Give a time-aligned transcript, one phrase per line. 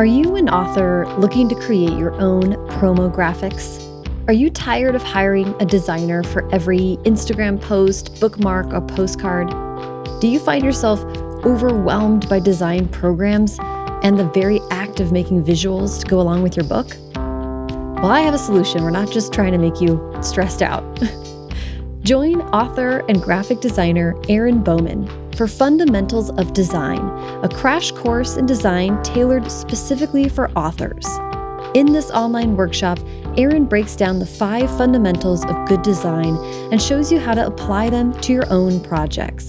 [0.00, 3.86] Are you an author looking to create your own promo graphics?
[4.28, 9.50] Are you tired of hiring a designer for every Instagram post, bookmark, or postcard?
[10.22, 11.04] Do you find yourself
[11.44, 13.58] overwhelmed by design programs
[14.02, 16.96] and the very act of making visuals to go along with your book?
[17.14, 18.82] Well, I have a solution.
[18.82, 20.82] We're not just trying to make you stressed out.
[22.04, 26.98] Join author and graphic designer Erin Bowman for Fundamentals of Design,
[27.42, 31.06] a crash course in design tailored specifically for authors.
[31.72, 32.98] In this online workshop,
[33.38, 36.36] Erin breaks down the five fundamentals of good design
[36.70, 39.48] and shows you how to apply them to your own projects.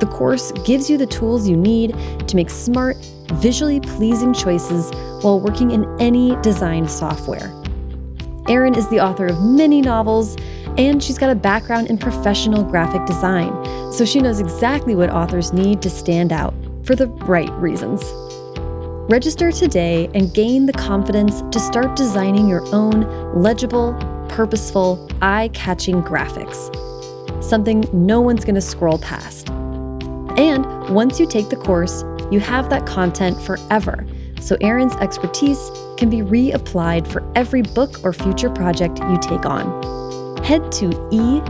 [0.00, 1.94] The course gives you the tools you need
[2.28, 2.96] to make smart,
[3.34, 4.90] visually pleasing choices
[5.22, 7.52] while working in any design software.
[8.48, 10.36] Erin is the author of many novels,
[10.78, 13.52] and she's got a background in professional graphic design,
[13.92, 18.02] so she knows exactly what authors need to stand out for the right reasons.
[19.10, 23.02] Register today and gain the confidence to start designing your own
[23.34, 23.94] legible,
[24.28, 26.72] purposeful, eye catching graphics.
[27.42, 29.50] Something no one's going to scroll past.
[30.38, 34.06] And once you take the course, you have that content forever
[34.40, 39.82] so Erin's expertise can be reapplied for every book or future project you take on.
[40.44, 40.90] Head to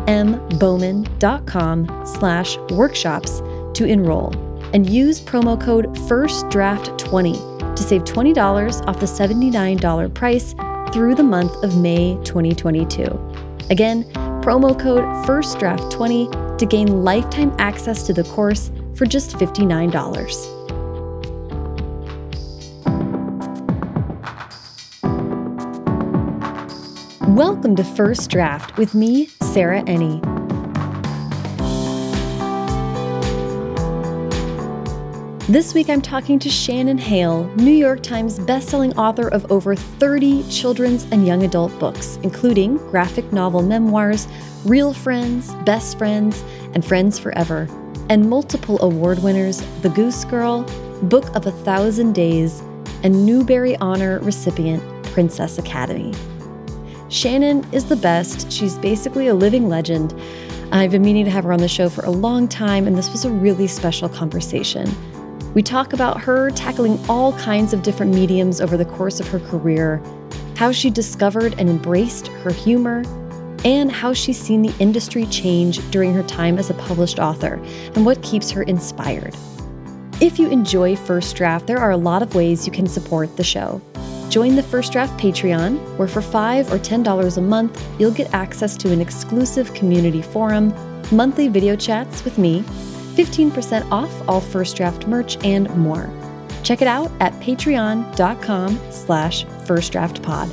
[0.07, 3.41] embowman.com slash workshops
[3.75, 4.33] to enroll
[4.73, 10.55] and use promo code FIRSTDRAFT20 to save $20 off the $79 price
[10.93, 13.05] through the month of May 2022.
[13.71, 14.05] Again,
[14.43, 20.56] promo code FIRSTDRAFT20 to gain lifetime access to the course for just $59.
[27.37, 30.23] Welcome to First Draft with me, Sarah Enni.
[35.47, 40.49] This week I'm talking to Shannon Hale, New York Times bestselling author of over 30
[40.49, 44.27] children's and young adult books, including graphic novel memoirs,
[44.65, 47.69] Real Friends, Best Friends, and Friends Forever,
[48.09, 50.63] and multiple award winners The Goose Girl,
[51.03, 52.61] Book of a Thousand Days,
[53.03, 56.15] and Newbery Honor recipient Princess Academy.
[57.09, 58.51] Shannon is the best.
[58.51, 60.15] She's basically a living legend.
[60.73, 63.11] I've been meaning to have her on the show for a long time, and this
[63.11, 64.93] was a really special conversation.
[65.55, 69.39] We talk about her tackling all kinds of different mediums over the course of her
[69.39, 70.03] career,
[70.57, 73.05] how she discovered and embraced her humor,
[73.65, 77.55] and how she's seen the industry change during her time as a published author,
[77.95, 79.35] and what keeps her inspired.
[80.21, 83.45] If you enjoy First Draft, there are a lot of ways you can support the
[83.45, 83.81] show.
[84.29, 88.77] Join the First Draft Patreon, where for 5 or $10 a month, you'll get access
[88.79, 90.75] to an exclusive community forum,
[91.13, 92.63] monthly video chats with me,
[93.15, 96.11] 15% off all First Draft merch, and more.
[96.65, 100.51] Check it out at patreon.com slash firstdraftpod.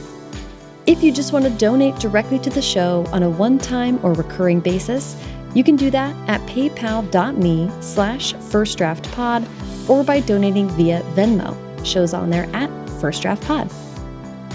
[0.85, 4.59] If you just want to donate directly to the show on a one-time or recurring
[4.59, 5.15] basis,
[5.55, 11.55] you can do that at paypal.me slash firstdraftpod or by donating via Venmo.
[11.85, 12.69] Shows on there at
[13.03, 13.69] First Draft Pod.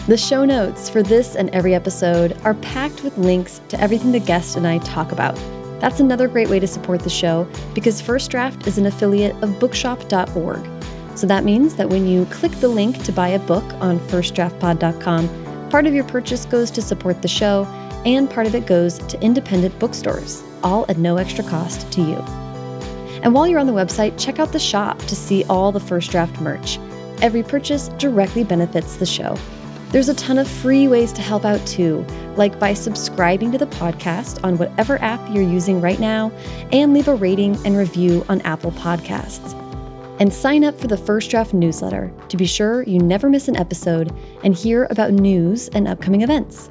[0.06, 4.20] The show notes for this and every episode are packed with links to everything the
[4.20, 5.34] guest and I talk about.
[5.80, 9.60] That's another great way to support the show because First Draft is an affiliate of
[9.60, 10.66] bookshop.org.
[11.14, 15.68] So that means that when you click the link to buy a book on firstdraftpod.com,
[15.68, 17.66] part of your purchase goes to support the show
[18.06, 22.16] and part of it goes to independent bookstores, all at no extra cost to you.
[23.22, 26.10] And while you're on the website, check out the shop to see all the First
[26.10, 26.78] Draft merch.
[27.20, 29.36] Every purchase directly benefits the show.
[29.90, 32.04] There's a ton of free ways to help out too,
[32.36, 36.30] like by subscribing to the podcast on whatever app you're using right now
[36.72, 39.54] and leave a rating and review on Apple Podcasts.
[40.20, 43.56] And sign up for the First Draft newsletter to be sure you never miss an
[43.56, 44.14] episode
[44.44, 46.70] and hear about news and upcoming events.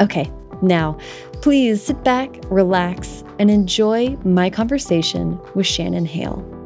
[0.00, 0.30] Okay,
[0.62, 0.98] now,
[1.42, 6.61] please sit back, relax, and enjoy my conversation with Shannon Hale.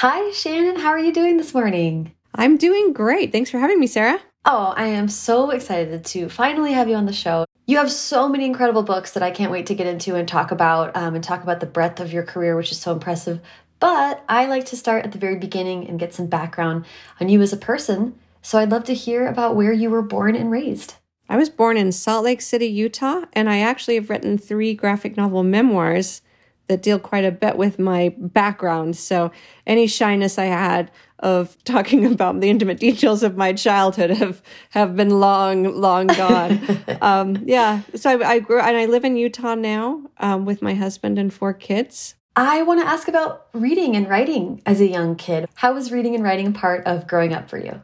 [0.00, 0.76] Hi, Shannon.
[0.76, 2.12] How are you doing this morning?
[2.34, 3.32] I'm doing great.
[3.32, 4.20] Thanks for having me, Sarah.
[4.44, 7.46] Oh, I am so excited to finally have you on the show.
[7.64, 10.50] You have so many incredible books that I can't wait to get into and talk
[10.50, 13.40] about um, and talk about the breadth of your career, which is so impressive.
[13.80, 16.84] But I like to start at the very beginning and get some background
[17.18, 18.18] on you as a person.
[18.42, 20.96] So I'd love to hear about where you were born and raised.
[21.26, 25.16] I was born in Salt Lake City, Utah, and I actually have written three graphic
[25.16, 26.20] novel memoirs
[26.68, 28.96] that deal quite a bit with my background.
[28.96, 29.30] So
[29.66, 34.96] any shyness I had of talking about the intimate details of my childhood have have
[34.96, 36.60] been long, long gone.
[37.00, 37.82] um, yeah.
[37.94, 41.32] So I, I, grew and I live in Utah now um, with my husband and
[41.32, 42.14] four kids.
[42.38, 45.48] I want to ask about reading and writing as a young kid.
[45.54, 47.82] How was reading and writing a part of growing up for you?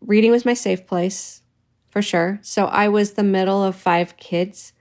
[0.00, 1.42] Reading was my safe place,
[1.90, 2.40] for sure.
[2.42, 4.72] So I was the middle of five kids.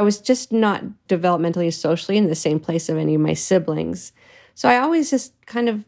[0.00, 4.12] I was just not developmentally socially in the same place of any of my siblings.
[4.54, 5.84] So I always just kind of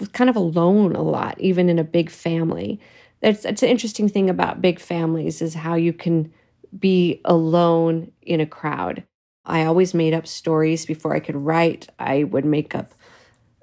[0.00, 2.80] was kind of alone a lot, even in a big family.
[3.20, 6.32] That's, that's an interesting thing about big families is how you can
[6.76, 9.04] be alone in a crowd.
[9.44, 11.88] I always made up stories before I could write.
[11.96, 12.90] I would make up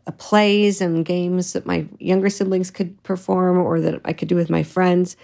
[0.08, 4.38] uh, plays and games that my younger siblings could perform or that I could do
[4.38, 5.18] with my friends.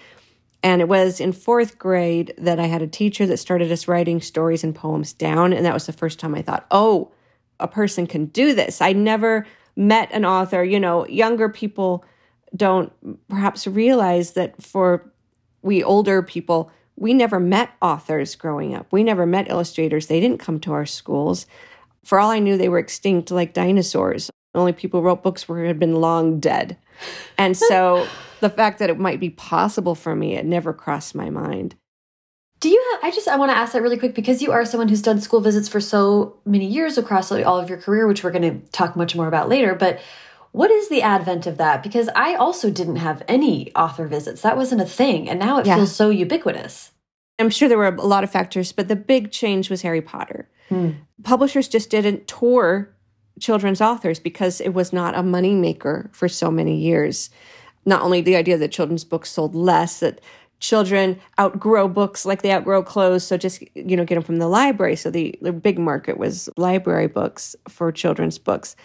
[0.64, 4.22] And it was in fourth grade that I had a teacher that started us writing
[4.22, 5.54] stories and poems down.
[5.54, 7.12] And that was the first time I thought, oh,
[7.60, 8.82] a person can do this.
[8.82, 10.64] I never met an author.
[10.64, 12.06] You know, younger people
[12.56, 12.92] don't
[13.28, 15.12] perhaps realize that for
[15.62, 18.88] we older people, we never met authors growing up.
[18.92, 20.08] We never met illustrators.
[20.08, 21.48] They didn't come to our schools.
[22.04, 24.30] For all I knew, they were extinct like dinosaurs.
[24.54, 26.78] Only people who wrote books were had been long dead.
[27.38, 28.08] And so
[28.42, 31.76] the fact that it might be possible for me, it never crossed my mind.
[32.60, 34.66] Do you have, I just, I want to ask that really quick because you are
[34.66, 38.24] someone who's done school visits for so many years across all of your career, which
[38.24, 39.74] we're going to talk much more about later.
[39.74, 40.00] But
[40.52, 41.82] what is the advent of that?
[41.82, 44.42] Because I also didn't have any author visits.
[44.42, 45.30] That wasn't a thing.
[45.30, 45.78] And now it yeah.
[45.78, 46.92] feels so ubiquitous.
[47.40, 50.48] I'm sure there were a lot of factors, but the big change was Harry Potter.
[50.70, 50.92] Hmm.
[51.24, 52.96] Publishers just didn't tour
[53.40, 57.30] children's authors because it was not a moneymaker for so many years.
[57.86, 60.22] Not only the idea that children's books sold less, that
[60.60, 64.48] children outgrow books like they outgrow clothes so just you know get them from the
[64.48, 68.76] library so the, the big market was library books for children's books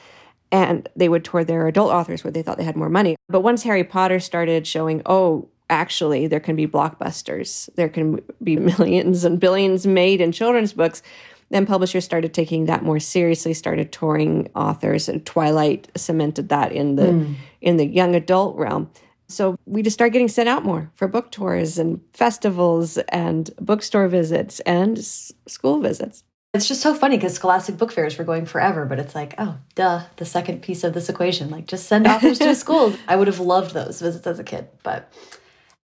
[0.52, 3.16] and they would tour their adult authors where they thought they had more money.
[3.28, 8.56] But once Harry Potter started showing, oh, actually, there can be blockbusters, there can be
[8.56, 11.02] millions and billions made in children's books,
[11.50, 16.96] then publishers started taking that more seriously, started touring authors, and Twilight cemented that in
[16.96, 17.34] the mm.
[17.60, 18.90] in the young adult realm.
[19.28, 24.08] So we just started getting sent out more for book tours and festivals and bookstore
[24.08, 26.22] visits and s- school visits.
[26.54, 29.58] It's just so funny because Scholastic book fairs were going forever, but it's like, oh,
[29.74, 31.50] duh, the second piece of this equation.
[31.50, 32.96] Like, just send authors to schools.
[33.06, 34.68] I would have loved those visits as a kid.
[34.82, 35.12] But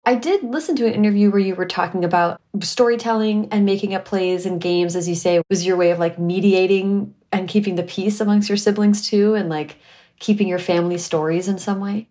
[0.10, 4.06] I did listen to an interview where you were talking about storytelling and making up
[4.06, 7.84] plays and games, as you say, was your way of like mediating and keeping the
[7.84, 9.78] peace amongst your siblings too, and like
[10.18, 12.08] keeping your family stories in some way.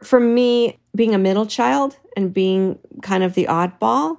[0.00, 4.18] For me, being a middle child and being kind of the oddball,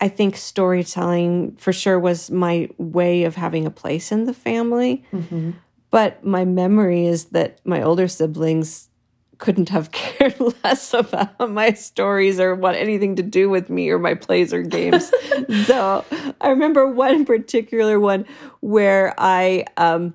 [0.00, 5.02] I think storytelling for sure was my way of having a place in the family.
[5.12, 5.50] Mm-hmm.
[5.90, 8.87] But my memory is that my older siblings
[9.38, 13.98] couldn't have cared less about my stories or what anything to do with me or
[13.98, 15.10] my plays or games.
[15.64, 16.04] so
[16.40, 18.26] I remember one particular one
[18.60, 20.14] where I um,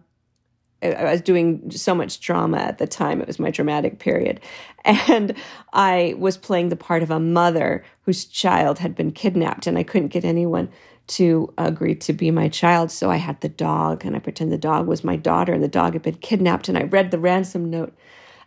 [0.83, 3.21] I was doing so much drama at the time.
[3.21, 4.41] It was my dramatic period.
[4.85, 5.35] And
[5.71, 9.83] I was playing the part of a mother whose child had been kidnapped, and I
[9.83, 10.69] couldn't get anyone
[11.05, 12.91] to agree to be my child.
[12.91, 15.69] So I had the dog, and I pretend the dog was my daughter, and the
[15.69, 16.67] dog had been kidnapped.
[16.67, 17.95] And I read the ransom note,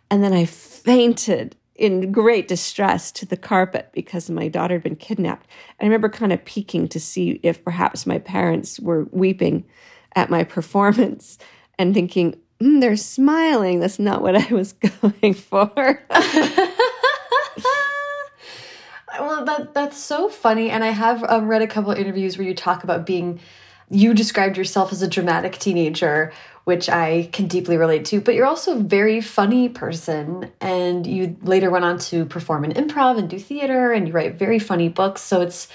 [0.09, 4.95] and then I fainted in great distress to the carpet because my daughter had been
[4.95, 5.47] kidnapped.
[5.79, 9.65] I remember kind of peeking to see if perhaps my parents were weeping
[10.15, 11.37] at my performance
[11.77, 13.79] and thinking, mm, they're smiling.
[13.79, 16.01] That's not what I was going for.
[19.19, 20.69] well, that that's so funny.
[20.69, 23.39] And I have um, read a couple of interviews where you talk about being.
[23.89, 26.33] You described yourself as a dramatic teenager,
[26.67, 28.19] which I can deeply relate to.
[28.19, 32.73] But you're also a very funny person, and you later went on to perform in
[32.73, 35.21] improv and do theater, and you write very funny books.
[35.21, 35.69] So it's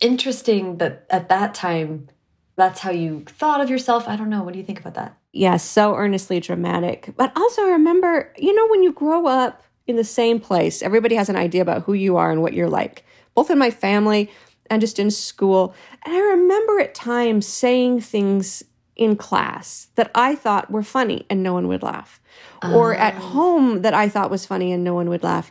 [0.00, 2.08] interesting that at that time,
[2.56, 4.08] that's how you thought of yourself.
[4.08, 4.42] I don't know.
[4.42, 5.18] What do you think about that?
[5.34, 7.12] yes, so earnestly dramatic.
[7.14, 11.28] But also remember, you know, when you grow up in the same place, everybody has
[11.28, 14.30] an idea about who you are and what you're like, both in my family
[14.70, 15.74] and just in school.
[16.06, 18.64] And I remember at times saying things
[18.98, 22.20] in class that I thought were funny and no one would laugh,
[22.62, 23.20] or at oh.
[23.20, 25.50] home that I thought was funny and no one would laugh.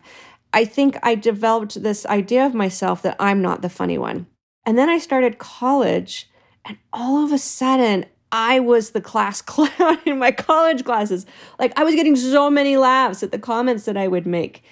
[0.53, 4.27] I think I developed this idea of myself that I'm not the funny one.
[4.65, 6.29] And then I started college,
[6.65, 11.25] and all of a sudden, I was the class clown in my college classes.
[11.59, 14.63] Like I was getting so many laughs at the comments that I would make.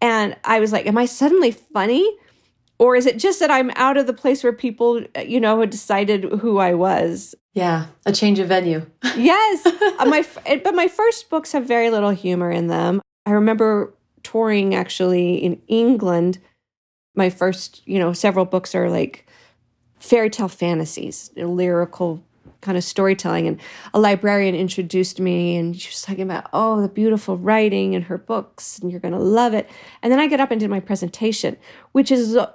[0.00, 2.16] And I was like, am I suddenly funny?
[2.80, 5.68] Or is it just that I'm out of the place where people, you know, had
[5.68, 7.34] decided who I was?
[7.52, 8.86] Yeah, a change of venue.
[9.16, 9.66] yes.
[9.66, 10.24] Uh, my
[10.64, 13.02] but my first books have very little humor in them.
[13.26, 16.38] I remember touring actually in England.
[17.14, 19.28] My first, you know, several books are like
[19.98, 22.24] fairy tale fantasies, lyrical
[22.62, 23.46] kind of storytelling.
[23.46, 23.60] And
[23.92, 28.16] a librarian introduced me and she was talking about, oh, the beautiful writing in her
[28.16, 29.68] books, and you're going to love it.
[30.02, 31.58] And then I get up and did my presentation,
[31.92, 32.52] which is, uh,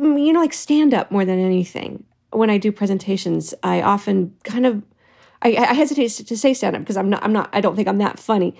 [0.00, 2.04] you know, like stand up more than anything.
[2.30, 4.82] When I do presentations, I often kind of,
[5.42, 7.88] I, I hesitate to say stand up because I'm not, I'm not, I don't think
[7.88, 8.56] I'm that funny.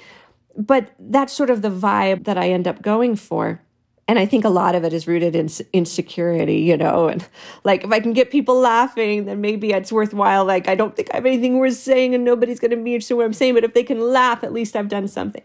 [0.57, 3.63] But that's sort of the vibe that I end up going for
[4.09, 7.27] and I think a lot of it is rooted in insecurity, you know, and
[7.65, 10.45] like if I can get people laughing, then maybe it's worthwhile.
[10.45, 13.15] Like I don't think I have anything worth saying, and nobody's going to be interested
[13.15, 13.55] in what I'm saying.
[13.55, 15.43] But if they can laugh, at least I've done something.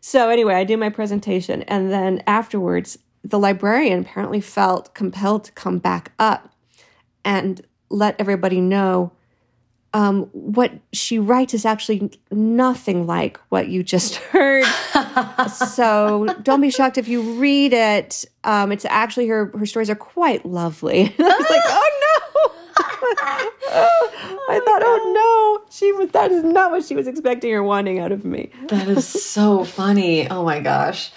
[0.00, 5.52] So anyway, I do my presentation, and then afterwards, the librarian apparently felt compelled to
[5.52, 6.52] come back up
[7.24, 9.12] and let everybody know
[9.94, 14.64] um, what she writes is actually nothing like what you just heard.
[15.48, 18.24] so don't be shocked if you read it.
[18.44, 21.02] Um, it's actually her her stories are quite lovely.
[21.18, 22.54] I was like, oh no.
[24.50, 26.10] I thought, oh no, she was.
[26.10, 28.50] That is not what she was expecting or wanting out of me.
[28.68, 30.28] That is so funny.
[30.28, 31.10] Oh my gosh.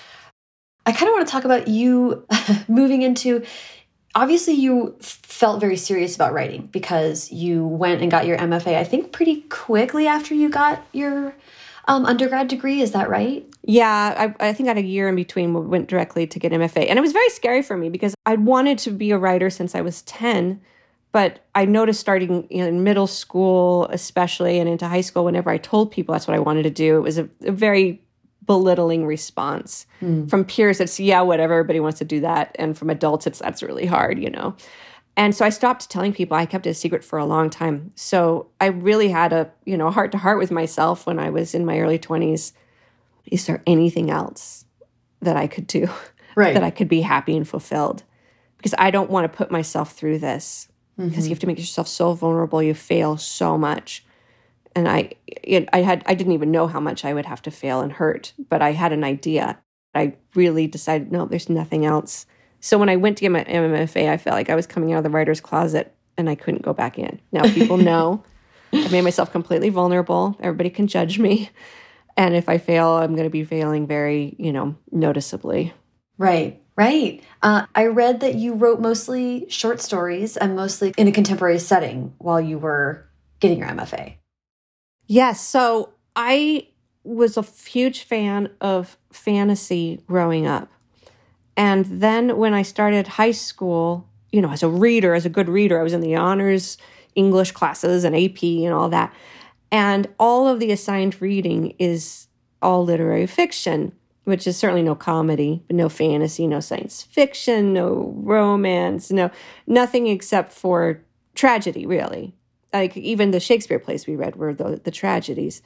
[0.91, 2.27] I kind of want to talk about you
[2.67, 3.45] moving into
[4.13, 8.83] obviously you felt very serious about writing because you went and got your MFA, I
[8.83, 11.33] think pretty quickly after you got your
[11.87, 12.81] um, undergrad degree.
[12.81, 13.49] Is that right?
[13.63, 16.89] Yeah, I, I think I had a year in between, went directly to get MFA.
[16.89, 19.75] And it was very scary for me because I'd wanted to be a writer since
[19.75, 20.59] I was 10.
[21.13, 25.89] But I noticed starting in middle school, especially, and into high school, whenever I told
[25.91, 28.00] people that's what I wanted to do, it was a, a very
[28.45, 30.29] belittling response mm.
[30.29, 30.79] from peers.
[30.79, 32.55] It's yeah whatever everybody wants to do that.
[32.57, 34.55] And from adults it's that's really hard you know.
[35.17, 36.37] And so i stopped telling people.
[36.37, 37.91] I kept it a secret for a long time.
[37.95, 41.53] So i really had a you know heart to heart with myself when i was
[41.53, 42.53] in my early 20s
[43.25, 44.65] is there anything else
[45.21, 45.87] that i could do
[46.35, 46.53] right.
[46.53, 48.03] that i could be happy and fulfilled?
[48.57, 50.67] Because i don't want to put myself through this.
[50.97, 51.23] Because mm-hmm.
[51.23, 52.61] you have to make yourself so vulnerable.
[52.61, 54.05] You fail so much
[54.75, 57.51] and I it, I had I didn't even know how much I would have to
[57.51, 59.59] fail and hurt, but I had an idea.
[59.93, 62.25] I really decided no, there's nothing else.
[62.59, 64.99] So when I went to get my MFA, I felt like I was coming out
[64.99, 67.19] of the writer's closet and I couldn't go back in.
[67.31, 68.23] Now people know
[68.73, 70.37] I made myself completely vulnerable.
[70.39, 71.49] Everybody can judge me.
[72.17, 75.73] And if I fail, I'm going to be failing very, you know, noticeably.
[76.17, 77.23] Right, right.
[77.41, 82.13] Uh, I read that you wrote mostly short stories and mostly in a contemporary setting
[82.17, 83.09] while you were
[83.39, 84.15] getting your MFA.
[85.11, 85.41] Yes.
[85.41, 86.67] So I
[87.03, 90.71] was a huge fan of fantasy growing up.
[91.57, 95.49] And then when I started high school, you know, as a reader, as a good
[95.49, 96.77] reader, I was in the honors
[97.13, 99.13] English classes and AP and all that.
[99.69, 102.27] And all of the assigned reading is
[102.61, 103.91] all literary fiction,
[104.23, 109.29] which is certainly no comedy, no fantasy, no science fiction, no romance, no
[109.67, 111.03] nothing except for
[111.35, 112.33] tragedy, really
[112.73, 115.61] like even the Shakespeare plays we read were the, the tragedies.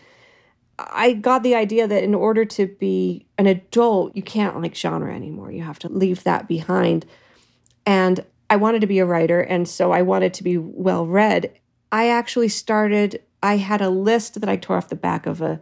[0.77, 5.13] I got the idea that in order to be an adult, you can't like genre
[5.13, 5.51] anymore.
[5.51, 7.05] You have to leave that behind.
[7.85, 11.53] And I wanted to be a writer, and so I wanted to be well read.
[11.91, 15.61] I actually started, I had a list that I tore off the back of a,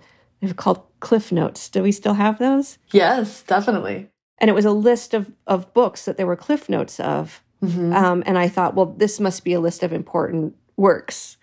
[0.56, 1.70] called Cliff Notes.
[1.70, 2.78] Do we still have those?
[2.92, 4.10] Yes, definitely.
[4.40, 7.42] And it was a list of, of books that there were Cliff Notes of.
[7.64, 7.94] Mm-hmm.
[7.94, 11.38] Um, and I thought, well, this must be a list of important works.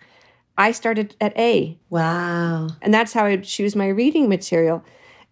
[0.57, 1.79] I started at A.
[1.89, 2.67] Wow.
[2.81, 4.83] And that's how I choose my reading material.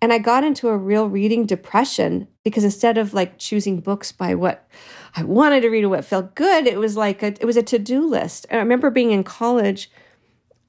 [0.02, 4.34] And I got into a real reading depression because instead of like choosing books by
[4.34, 4.68] what
[5.16, 7.64] I wanted to read or what felt good, it was like a, it was a
[7.64, 8.46] to-do list.
[8.50, 9.92] And I remember being in college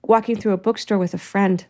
[0.02, 1.64] walking through a bookstore with a friend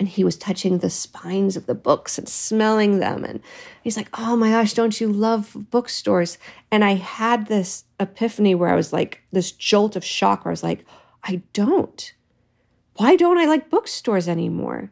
[0.00, 3.40] and he was touching the spines of the books and smelling them and
[3.82, 6.38] he's like oh my gosh don't you love bookstores
[6.72, 10.52] and i had this epiphany where i was like this jolt of shock where i
[10.52, 10.84] was like
[11.22, 12.12] I don't.
[12.94, 14.90] Why don't I like bookstores anymore?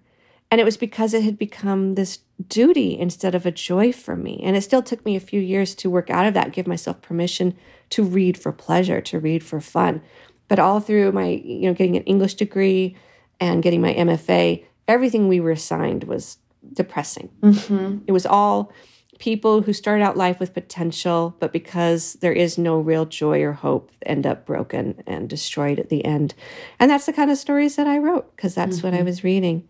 [0.50, 4.40] And it was because it had become this duty instead of a joy for me.
[4.42, 7.02] And it still took me a few years to work out of that, give myself
[7.02, 7.56] permission
[7.90, 10.00] to read for pleasure, to read for fun.
[10.46, 12.96] But all through my, you know, getting an English degree
[13.40, 16.38] and getting my MFA, everything we were assigned was
[16.72, 17.30] depressing.
[17.42, 17.98] Mm-hmm.
[18.06, 18.72] It was all
[19.18, 23.52] people who start out life with potential, but because there is no real joy or
[23.52, 26.34] hope, end up broken and destroyed at the end.
[26.78, 28.86] And that's the kind of stories that I wrote because that's mm-hmm.
[28.86, 29.06] what I mm-hmm.
[29.06, 29.68] was reading.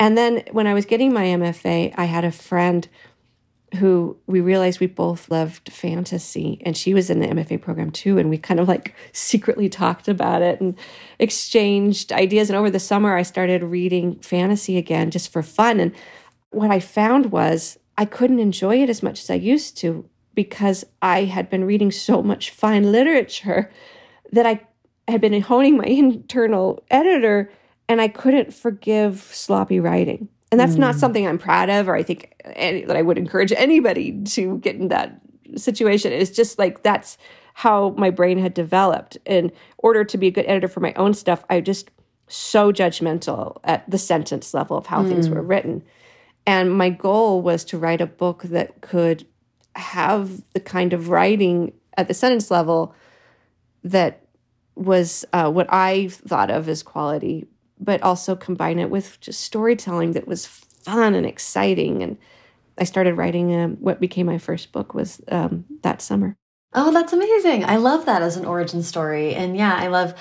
[0.00, 2.88] And then when I was getting my MFA, I had a friend
[3.76, 8.18] who we realized we both loved fantasy and she was in the MFA program too
[8.18, 10.76] and we kind of like secretly talked about it and
[11.18, 15.94] exchanged ideas and over the summer I started reading fantasy again just for fun and
[16.50, 20.84] what I found was I couldn't enjoy it as much as I used to because
[21.02, 23.70] I had been reading so much fine literature
[24.32, 24.60] that I
[25.08, 27.50] had been honing my internal editor
[27.88, 30.28] and I couldn't forgive sloppy writing.
[30.50, 30.78] And that's mm.
[30.78, 34.58] not something I'm proud of, or I think any, that I would encourage anybody to
[34.58, 35.20] get in that
[35.56, 36.12] situation.
[36.12, 37.18] It's just like that's
[37.54, 39.18] how my brain had developed.
[39.26, 41.90] In order to be a good editor for my own stuff, I just
[42.28, 45.08] so judgmental at the sentence level of how mm.
[45.08, 45.48] things were mm.
[45.48, 45.82] written.
[46.46, 49.26] And my goal was to write a book that could
[49.76, 52.94] have the kind of writing at the sentence level
[53.84, 54.24] that
[54.74, 57.46] was uh, what I thought of as quality,
[57.80, 62.02] but also combine it with just storytelling that was fun and exciting.
[62.02, 62.18] And
[62.76, 66.36] I started writing uh, what became my first book was um, that summer.
[66.74, 67.64] Oh, that's amazing!
[67.64, 70.14] I love that as an origin story, and yeah, I love.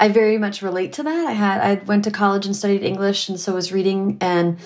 [0.00, 1.26] I very much relate to that.
[1.26, 4.16] I had I went to college and studied English, and so was reading.
[4.20, 4.58] And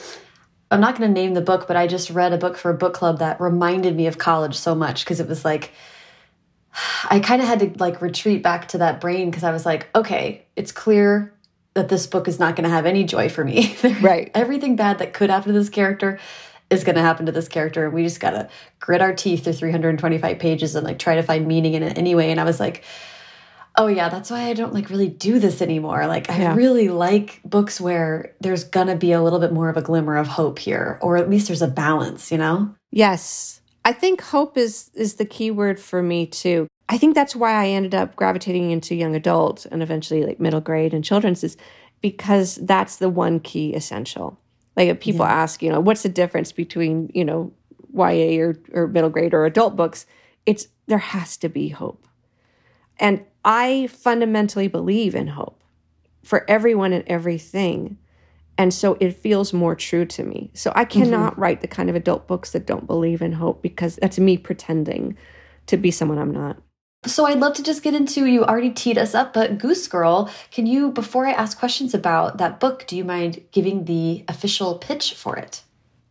[0.71, 2.75] I'm not going to name the book, but I just read a book for a
[2.75, 5.73] book club that reminded me of college so much because it was like
[7.11, 9.89] I kind of had to like retreat back to that brain because I was like,
[9.95, 11.33] okay, it's clear
[11.75, 13.77] that this book is not going to have any joy for me.
[14.01, 14.31] right.
[14.35, 16.19] Everything bad that could happen to this character
[16.71, 17.85] is going to happen to this character.
[17.85, 18.49] And we just got to
[18.81, 22.31] grit our teeth through 325 pages and like try to find meaning in it anyway.
[22.31, 22.85] And I was like,
[23.77, 26.07] oh yeah, that's why I don't like really do this anymore.
[26.07, 26.55] Like I yeah.
[26.55, 30.17] really like books where there's going to be a little bit more of a glimmer
[30.17, 32.75] of hope here, or at least there's a balance, you know?
[32.91, 33.61] Yes.
[33.85, 36.69] I think hope is is the key word for me too.
[36.89, 40.61] I think that's why I ended up gravitating into young adult and eventually like middle
[40.61, 41.57] grade and children's is
[42.01, 44.39] because that's the one key essential.
[44.77, 45.33] Like if people yeah.
[45.33, 47.53] ask, you know, what's the difference between, you know,
[47.95, 50.07] YA or, or middle grade or adult books?
[50.45, 52.07] It's there has to be hope.
[52.99, 55.63] And I fundamentally believe in hope
[56.23, 57.99] for everyone and everything.
[58.59, 60.51] And so it feels more true to me.
[60.55, 61.41] So I cannot mm-hmm.
[61.41, 65.17] write the kind of adult books that don't believe in hope because that's me pretending
[65.67, 66.59] to be someone I'm not.
[67.05, 70.31] So I'd love to just get into you already teed us up, but Goose Girl,
[70.53, 74.79] can you before I ask questions about that book, do you mind giving the official
[74.79, 75.63] pitch for it?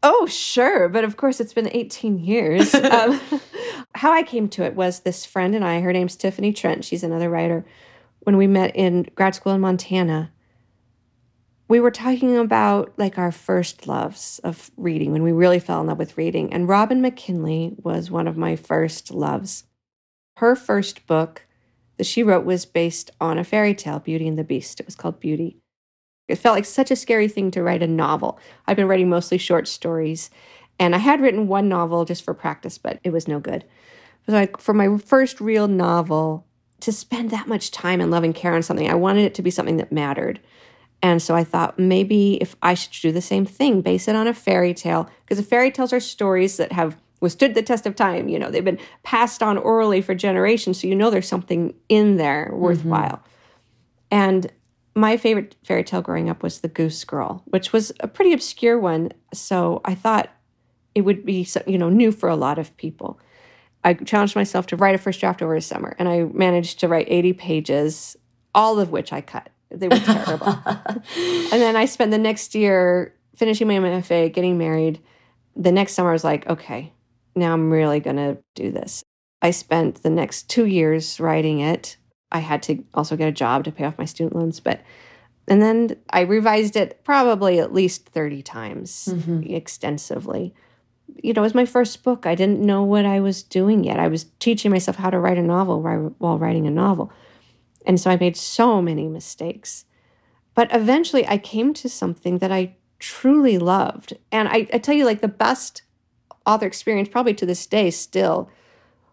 [0.03, 2.73] Oh, sure, but of course it's been 18 years.
[2.75, 3.21] um,
[3.95, 7.03] how I came to it was this friend and I, her name's Tiffany Trent, she's
[7.03, 7.65] another writer.
[8.19, 10.31] When we met in grad school in Montana,
[11.69, 15.87] we were talking about like our first loves of reading when we really fell in
[15.87, 16.51] love with reading.
[16.51, 19.63] And Robin McKinley was one of my first loves.
[20.41, 21.43] Her first book
[21.97, 24.79] that she wrote was based on a fairy tale, Beauty and the Beast.
[24.79, 25.57] It was called Beauty.
[26.27, 28.39] It felt like such a scary thing to write a novel.
[28.65, 30.31] I've been writing mostly short stories,
[30.79, 33.65] and I had written one novel just for practice, but it was no good.
[34.25, 36.47] So, like for my first real novel,
[36.79, 39.43] to spend that much time and love and care on something, I wanted it to
[39.43, 40.39] be something that mattered.
[41.03, 44.25] And so I thought maybe if I should do the same thing, base it on
[44.25, 47.95] a fairy tale, because the fairy tales are stories that have withstood the test of
[47.95, 48.27] time.
[48.27, 52.17] You know, they've been passed on orally for generations, so you know there's something in
[52.17, 53.17] there worthwhile.
[53.17, 53.27] Mm-hmm.
[54.11, 54.51] And
[54.93, 58.77] my favorite fairy tale growing up was The Goose Girl, which was a pretty obscure
[58.77, 59.11] one.
[59.33, 60.29] So I thought
[60.93, 63.19] it would be, you know, new for a lot of people.
[63.83, 66.87] I challenged myself to write a first draft over a summer, and I managed to
[66.87, 68.17] write 80 pages,
[68.53, 69.49] all of which I cut.
[69.69, 70.47] They were terrible.
[70.65, 74.99] and then I spent the next year finishing my MFA, getting married.
[75.55, 76.91] The next summer, I was like, okay,
[77.35, 79.03] now I'm really going to do this.
[79.41, 81.97] I spent the next two years writing it.
[82.31, 84.81] I had to also get a job to pay off my student loans, but
[85.47, 89.43] and then I revised it probably at least 30 times mm-hmm.
[89.43, 90.53] extensively.
[91.21, 92.25] You know, it was my first book.
[92.25, 93.99] I didn't know what I was doing yet.
[93.99, 97.11] I was teaching myself how to write a novel while writing a novel.
[97.85, 99.85] And so I made so many mistakes.
[100.53, 104.13] But eventually I came to something that I truly loved.
[104.31, 105.81] And I, I tell you, like, the best
[106.45, 108.49] author experience, probably to this day still,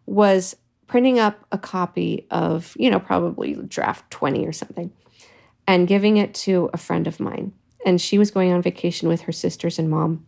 [0.06, 4.90] was printing up a copy of, you know, probably draft 20 or something
[5.66, 7.52] and giving it to a friend of mine.
[7.84, 10.26] And she was going on vacation with her sisters and mom.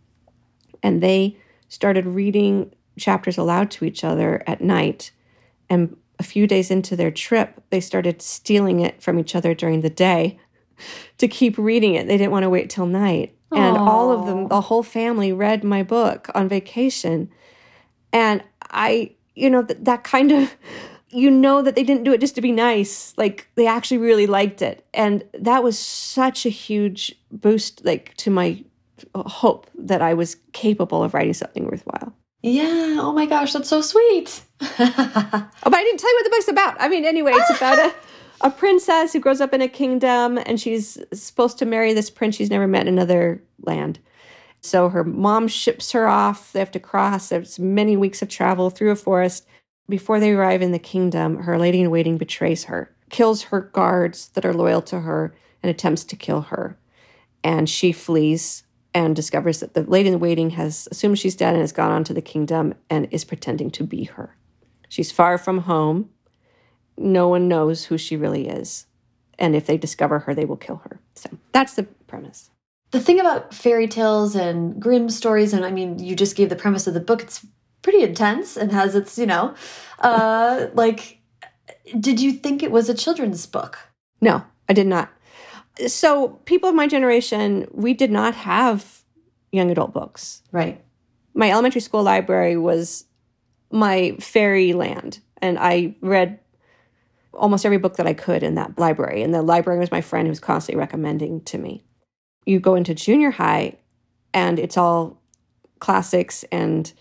[0.82, 1.36] And they
[1.68, 5.10] started reading chapters aloud to each other at night.
[5.68, 9.80] And a few days into their trip, they started stealing it from each other during
[9.80, 10.38] the day
[11.18, 12.06] to keep reading it.
[12.06, 13.34] They didn't want to wait till night.
[13.52, 17.30] And all of them, the whole family read my book on vacation.
[18.12, 20.54] And I, you know, that, that kind of,
[21.08, 23.12] you know, that they didn't do it just to be nice.
[23.16, 24.86] Like they actually really liked it.
[24.94, 28.64] And that was such a huge boost, like to my
[29.14, 32.14] hope that I was capable of writing something worthwhile.
[32.42, 32.98] Yeah.
[33.00, 34.42] Oh my gosh, that's so sweet.
[34.60, 36.76] oh, but I didn't tell you what the book's about.
[36.80, 37.94] I mean, anyway, it's about a
[38.40, 42.36] a princess who grows up in a kingdom and she's supposed to marry this prince
[42.36, 43.98] she's never met in another land.
[44.60, 46.52] So her mom ships her off.
[46.52, 47.28] They have to cross.
[47.28, 49.46] There's many weeks of travel through a forest.
[49.88, 54.28] Before they arrive in the kingdom, her lady in waiting betrays her kills her guards
[54.28, 56.78] that are loyal to her and attempts to kill her.
[57.44, 58.62] And she flees
[58.94, 62.04] and discovers that the lady in waiting has assumed she's dead and has gone on
[62.04, 64.36] to the kingdom and is pretending to be her.
[64.88, 66.10] She's far from home.
[67.00, 68.86] No one knows who she really is.
[69.38, 71.00] And if they discover her, they will kill her.
[71.14, 72.50] So that's the premise.
[72.90, 76.56] The thing about fairy tales and Grimm stories, and I mean, you just gave the
[76.56, 77.46] premise of the book, it's
[77.80, 79.54] pretty intense and has its, you know,
[80.00, 81.20] uh, like,
[81.98, 83.78] did you think it was a children's book?
[84.20, 85.10] No, I did not.
[85.86, 89.04] So, people of my generation, we did not have
[89.52, 90.42] young adult books.
[90.52, 90.84] Right.
[91.32, 93.06] My elementary school library was
[93.70, 96.39] my fairyland, and I read
[97.32, 99.22] almost every book that I could in that library.
[99.22, 101.84] And the librarian was my friend who was constantly recommending to me.
[102.46, 103.76] You go into junior high,
[104.32, 105.20] and it's all
[105.78, 106.92] classics and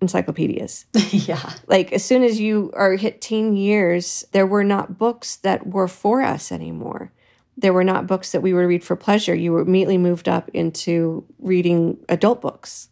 [0.00, 0.86] encyclopedias.
[1.10, 1.52] yeah.
[1.66, 5.88] Like as soon as you are hit teen years, there were not books that were
[5.88, 7.12] for us anymore.
[7.56, 9.34] There were not books that we would read for pleasure.
[9.34, 12.88] You were immediately moved up into reading adult books.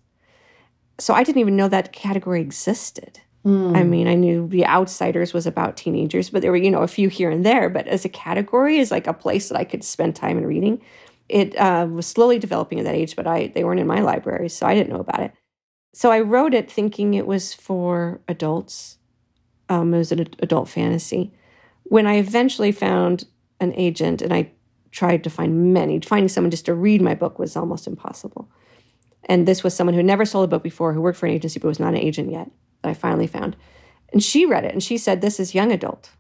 [0.99, 3.21] So I didn't even know that category existed.
[3.44, 3.77] Mm.
[3.77, 6.88] I mean, I knew The Outsiders was about teenagers, but there were, you know, a
[6.88, 7.68] few here and there.
[7.68, 10.83] But as a category, as like a place that I could spend time in reading,
[11.29, 13.16] it uh, was slowly developing at that age.
[13.16, 15.33] But I they weren't in my library, so I didn't know about it.
[15.94, 18.98] So I wrote it thinking it was for adults.
[19.68, 21.33] Um, it was an adult fantasy.
[21.85, 23.27] When I eventually found
[23.61, 24.53] an agent and I
[24.90, 28.51] tried to find many, finding someone just to read my book was almost impossible.
[29.24, 31.61] And this was someone who never sold a book before, who worked for an agency
[31.61, 32.51] but was not an agent yet,
[32.83, 33.57] that I finally found.
[34.12, 36.11] And she read it and she said, This is young adult.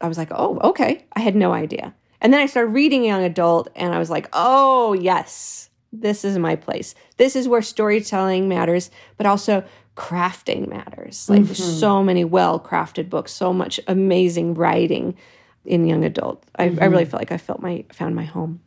[0.00, 1.06] I was like, Oh, okay.
[1.14, 1.94] I had no idea.
[2.20, 6.38] And then I started reading young adult and I was like, Oh, yes this is
[6.38, 6.94] my place.
[7.16, 9.64] This is where storytelling matters, but also
[9.96, 11.28] crafting matters.
[11.28, 11.52] Like mm-hmm.
[11.52, 15.16] so many well crafted books, so much amazing writing
[15.64, 16.44] in young adult.
[16.56, 16.82] I, mm-hmm.
[16.82, 17.10] I really mm-hmm.
[17.10, 18.60] felt like I felt my found my home.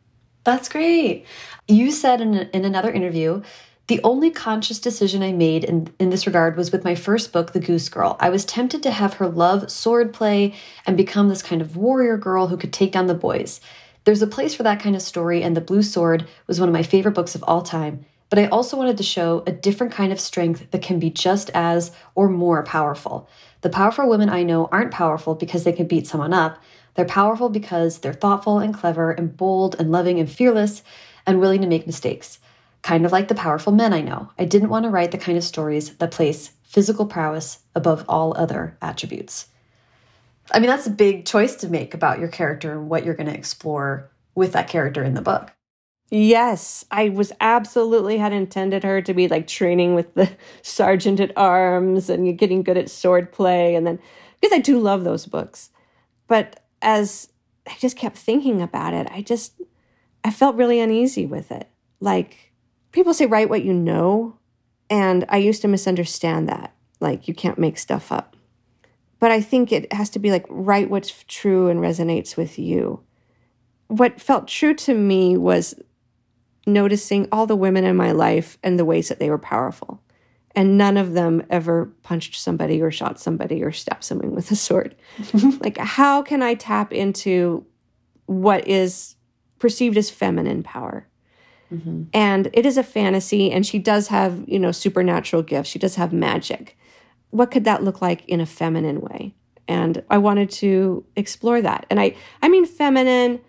[0.44, 1.24] That's great.
[1.66, 3.42] You said in, in another interview,
[3.86, 7.52] the only conscious decision I made in, in this regard was with my first book,
[7.52, 8.16] The Goose Girl.
[8.18, 10.54] I was tempted to have her love swordplay
[10.86, 13.60] and become this kind of warrior girl who could take down the boys.
[14.04, 16.72] There's a place for that kind of story, and The Blue Sword was one of
[16.72, 18.06] my favorite books of all time.
[18.30, 21.50] But I also wanted to show a different kind of strength that can be just
[21.52, 23.28] as or more powerful.
[23.60, 26.58] The powerful women I know aren't powerful because they can beat someone up.
[26.94, 30.82] They're powerful because they're thoughtful and clever and bold and loving and fearless
[31.26, 32.38] and willing to make mistakes.
[32.84, 34.28] Kind of like the powerful men I know.
[34.38, 38.36] I didn't want to write the kind of stories that place physical prowess above all
[38.36, 39.46] other attributes.
[40.52, 43.30] I mean, that's a big choice to make about your character and what you're going
[43.30, 45.50] to explore with that character in the book.
[46.10, 51.32] Yes, I was absolutely had intended her to be like training with the sergeant at
[51.38, 53.74] arms and getting good at swordplay.
[53.74, 53.98] And then,
[54.42, 55.70] because I do love those books.
[56.28, 57.32] But as
[57.66, 59.58] I just kept thinking about it, I just,
[60.22, 61.70] I felt really uneasy with it.
[61.98, 62.50] Like
[62.94, 64.38] people say, write what you know.
[64.88, 66.74] And I used to misunderstand that.
[67.00, 68.34] Like you can't make stuff up
[69.24, 73.00] but I think it has to be like write what's true and resonates with you.
[73.86, 75.74] What felt true to me was
[76.66, 80.02] noticing all the women in my life and the ways that they were powerful.
[80.54, 84.56] And none of them ever punched somebody or shot somebody or stabbed someone with a
[84.56, 84.94] sword.
[85.60, 87.64] like, how can I tap into
[88.26, 89.16] what is
[89.58, 91.08] perceived as feminine power?
[91.74, 92.02] Mm-hmm.
[92.12, 95.70] And it is a fantasy, and she does have, you know, supernatural gifts.
[95.70, 96.76] She does have magic
[97.34, 99.34] what could that look like in a feminine way?
[99.66, 101.84] And I wanted to explore that.
[101.90, 103.40] And I, I mean feminine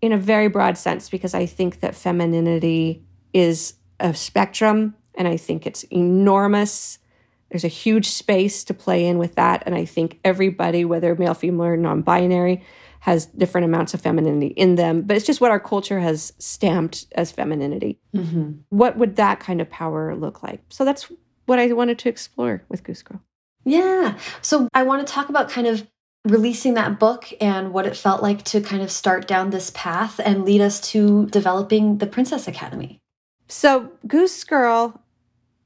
[0.00, 3.02] in a very broad sense because I think that femininity
[3.32, 7.00] is a spectrum and I think it's enormous.
[7.50, 9.64] There's a huge space to play in with that.
[9.66, 12.62] And I think everybody, whether male, female, or non binary,
[13.06, 15.02] has different amounts of femininity in them.
[15.02, 18.00] But it's just what our culture has stamped as femininity.
[18.12, 18.54] Mm-hmm.
[18.70, 20.60] What would that kind of power look like?
[20.70, 21.08] So that's
[21.44, 23.22] what I wanted to explore with Goose Girl.
[23.64, 24.18] Yeah.
[24.42, 25.86] So I want to talk about kind of
[26.24, 30.18] releasing that book and what it felt like to kind of start down this path
[30.24, 32.98] and lead us to developing the Princess Academy.
[33.46, 35.00] So, Goose Girl,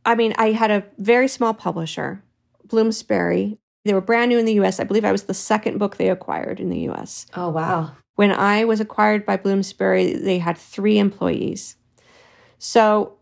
[0.04, 2.22] I mean, I had a very small publisher,
[2.66, 3.56] Bloomsbury.
[3.84, 4.78] They were brand new in the US.
[4.80, 7.26] I believe I was the second book they acquired in the US.
[7.34, 7.92] Oh, wow.
[8.16, 11.76] When I was acquired by Bloomsbury, they had three employees.
[12.58, 13.16] So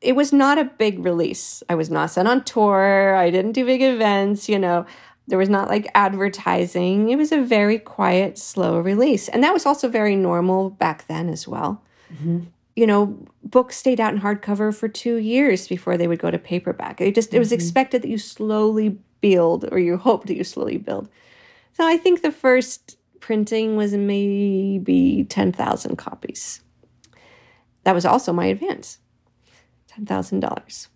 [0.00, 1.62] it was not a big release.
[1.68, 3.14] I was not sent on tour.
[3.14, 4.86] I didn't do big events, you know.
[5.28, 7.10] There was not like advertising.
[7.10, 9.28] It was a very quiet, slow release.
[9.28, 11.82] And that was also very normal back then as well.
[12.12, 12.40] Mm-hmm.
[12.74, 16.38] You know, books stayed out in hardcover for two years before they would go to
[16.38, 17.00] paperback.
[17.00, 17.56] It just, it was mm-hmm.
[17.56, 21.08] expected that you slowly build or you hope that you slowly build.
[21.72, 26.60] So I think the first printing was maybe 10,000 copies.
[27.84, 28.98] That was also my advance
[29.98, 30.88] $10,000.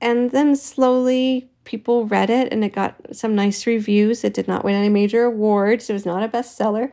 [0.00, 4.24] And then slowly people read it and it got some nice reviews.
[4.24, 6.92] It did not win any major awards, it was not a bestseller.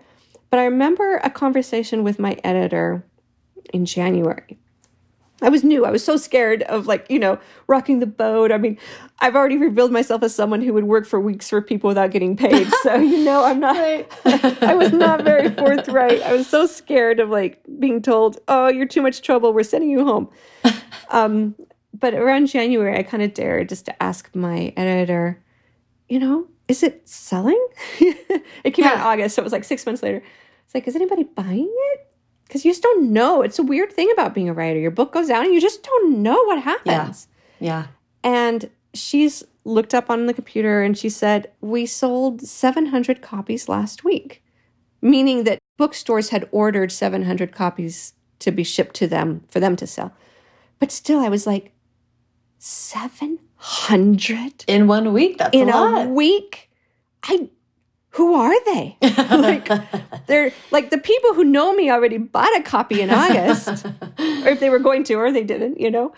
[0.49, 3.05] But I remember a conversation with my editor
[3.73, 4.57] in January.
[5.41, 5.85] I was new.
[5.85, 8.51] I was so scared of like, you know, rocking the boat.
[8.51, 8.77] I mean,
[9.19, 12.37] I've already revealed myself as someone who would work for weeks for people without getting
[12.37, 12.67] paid.
[12.81, 13.75] So, you know, I'm not
[14.63, 16.21] I was not very forthright.
[16.23, 19.53] I was so scared of like being told, "Oh, you're too much trouble.
[19.53, 20.29] We're sending you home."
[21.09, 21.55] Um,
[21.93, 25.43] but around January, I kind of dared just to ask my editor,
[26.09, 27.67] you know, is it selling?
[27.99, 28.91] it came yeah.
[28.91, 30.23] out in August, so it was like 6 months later.
[30.65, 32.10] It's like, is anybody buying it?
[32.51, 33.43] Because you just don't know.
[33.43, 34.77] It's a weird thing about being a writer.
[34.77, 37.29] Your book goes out and you just don't know what happens.
[37.61, 37.83] Yeah.
[37.83, 37.85] yeah.
[38.25, 44.03] And she's looked up on the computer and she said, We sold 700 copies last
[44.03, 44.43] week,
[45.01, 49.87] meaning that bookstores had ordered 700 copies to be shipped to them for them to
[49.87, 50.13] sell.
[50.77, 51.71] But still, I was like,
[52.59, 55.37] 700 in one week?
[55.37, 56.69] That's in a, a week?
[57.23, 57.47] I
[58.11, 58.97] who are they?
[59.01, 59.69] like
[60.27, 64.59] they're like the people who know me already bought a copy in August, or if
[64.59, 66.13] they were going to, or they didn't, you know.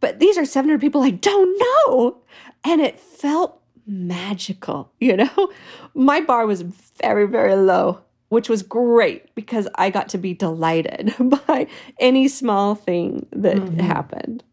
[0.00, 2.18] But these are 700 people I don't know.
[2.64, 5.52] And it felt magical, you know?
[5.94, 11.14] My bar was very, very low, which was great because I got to be delighted
[11.46, 11.66] by
[11.98, 13.80] any small thing that mm-hmm.
[13.80, 14.44] happened.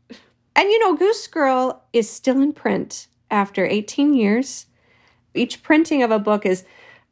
[0.55, 4.65] And you know, Goose Girl is still in print after 18 years
[5.39, 6.65] each printing of a book is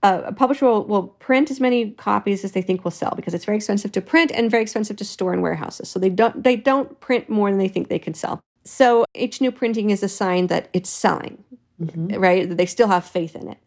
[0.04, 3.34] uh, a publisher will, will print as many copies as they think will sell because
[3.34, 5.90] it's very expensive to print and very expensive to store in warehouses.
[5.90, 8.40] So they don't they don't print more than they think they can sell.
[8.64, 11.44] So each new printing is a sign that it's selling,
[11.82, 12.20] mm-hmm.
[12.20, 12.48] right?
[12.48, 13.58] That they still have faith in it.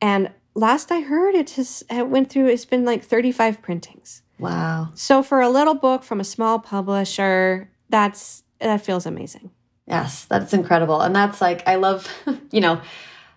[0.00, 2.48] And last I heard, it has it went through.
[2.48, 4.22] It's been like thirty five printings.
[4.38, 4.88] Wow!
[4.94, 9.50] So for a little book from a small publisher, that's that feels amazing.
[9.86, 12.08] Yes, that's incredible, and that's like I love,
[12.50, 12.80] you know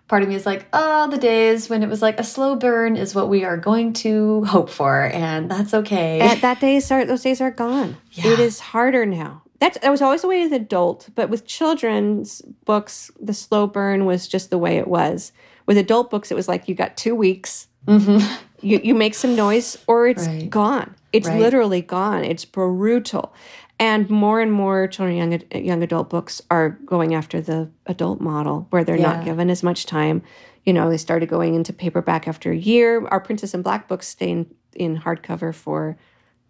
[0.08, 2.96] part of me is like, oh, the days when it was like a slow burn
[2.96, 6.20] is what we are going to hope for, and that's okay.
[6.20, 7.96] And that days are those days are gone.
[8.12, 8.32] Yeah.
[8.32, 9.42] It is harder now.
[9.58, 14.04] That's that was always the way with adult, but with children's books, the slow burn
[14.04, 15.32] was just the way it was.
[15.66, 17.68] With adult books, it was like you got two weeks.
[17.86, 18.38] Mm -hmm.
[18.62, 20.50] You you make some noise or it's right.
[20.50, 20.94] gone.
[21.12, 21.40] It's right.
[21.40, 22.24] literally gone.
[22.24, 23.32] It's brutal.
[23.78, 28.66] And more and more children young young adult books are going after the adult model
[28.70, 29.12] where they're yeah.
[29.12, 30.22] not given as much time.
[30.64, 33.06] You know, they started going into paperback after a year.
[33.08, 35.96] Our Princess in Black books stay in, in hardcover for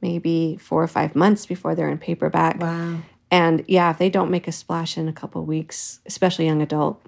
[0.00, 2.60] maybe four or five months before they're in paperback.
[2.60, 2.98] Wow.
[3.30, 7.04] And yeah, if they don't make a splash in a couple weeks, especially young adult,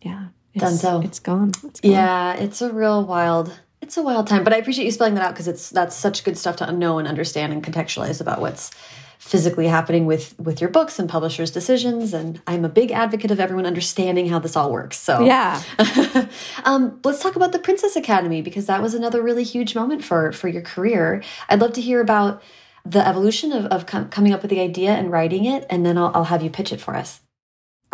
[0.00, 1.00] yeah, it's, done so.
[1.02, 1.50] It's gone.
[1.64, 1.90] it's gone.
[1.90, 3.60] Yeah, it's a real wild.
[3.82, 6.24] It's a wild time, but I appreciate you spelling that out because it's that's such
[6.24, 8.70] good stuff to know and understand and contextualize about what's
[9.18, 13.40] physically happening with with your books and publishers decisions and i'm a big advocate of
[13.40, 15.24] everyone understanding how this all works so.
[15.24, 15.62] Yeah.
[16.64, 20.32] Um, let's talk about the princess academy because that was another really huge moment for
[20.32, 21.22] for your career.
[21.48, 22.42] I'd love to hear about
[22.84, 25.96] the evolution of, of com coming up with the idea and writing it and then
[25.96, 27.20] I'll, I'll have you pitch it for us.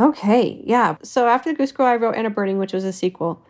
[0.01, 0.97] Okay yeah.
[1.03, 3.45] So after the goose girl i wrote Enna Burning which was a sequel.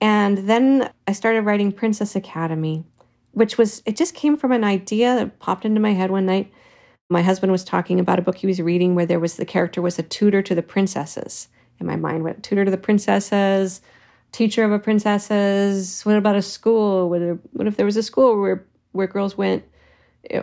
[0.00, 2.84] And then i started writing princess academy
[3.32, 6.52] which was it just came from an idea that popped into my head one night
[7.12, 9.80] my husband was talking about a book he was reading where there was the character
[9.80, 11.48] was a tutor to the princesses.
[11.78, 13.80] And my mind went tutor to the princesses,
[14.30, 16.02] teacher of a princesses.
[16.02, 17.08] What about a school?
[17.10, 19.64] What if, there was a school where where girls went?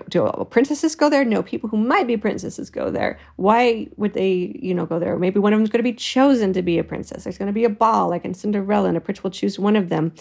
[0.09, 1.23] Do princesses go there?
[1.23, 3.17] No, people who might be princesses go there.
[3.37, 5.17] Why would they, you know, go there?
[5.17, 7.23] Maybe one of them's going to be chosen to be a princess.
[7.23, 9.77] There's going to be a ball, like in Cinderella, and a prince will choose one
[9.77, 10.13] of them.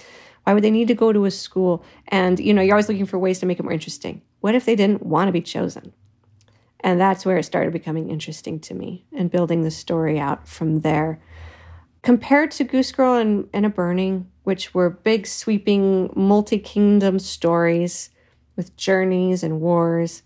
[0.45, 1.85] Why would they need to go to a school?
[2.07, 4.23] And you know, you're always looking for ways to make it more interesting.
[4.41, 5.93] What if they didn't want to be chosen?
[6.81, 10.81] And that's where it started becoming interesting to me and building the story out from
[10.81, 11.21] there.
[12.03, 18.11] Compared to Goose Girl and, and Enna Burning, which were big, sweeping, multi kingdom stories
[18.57, 20.23] with journeys and wars,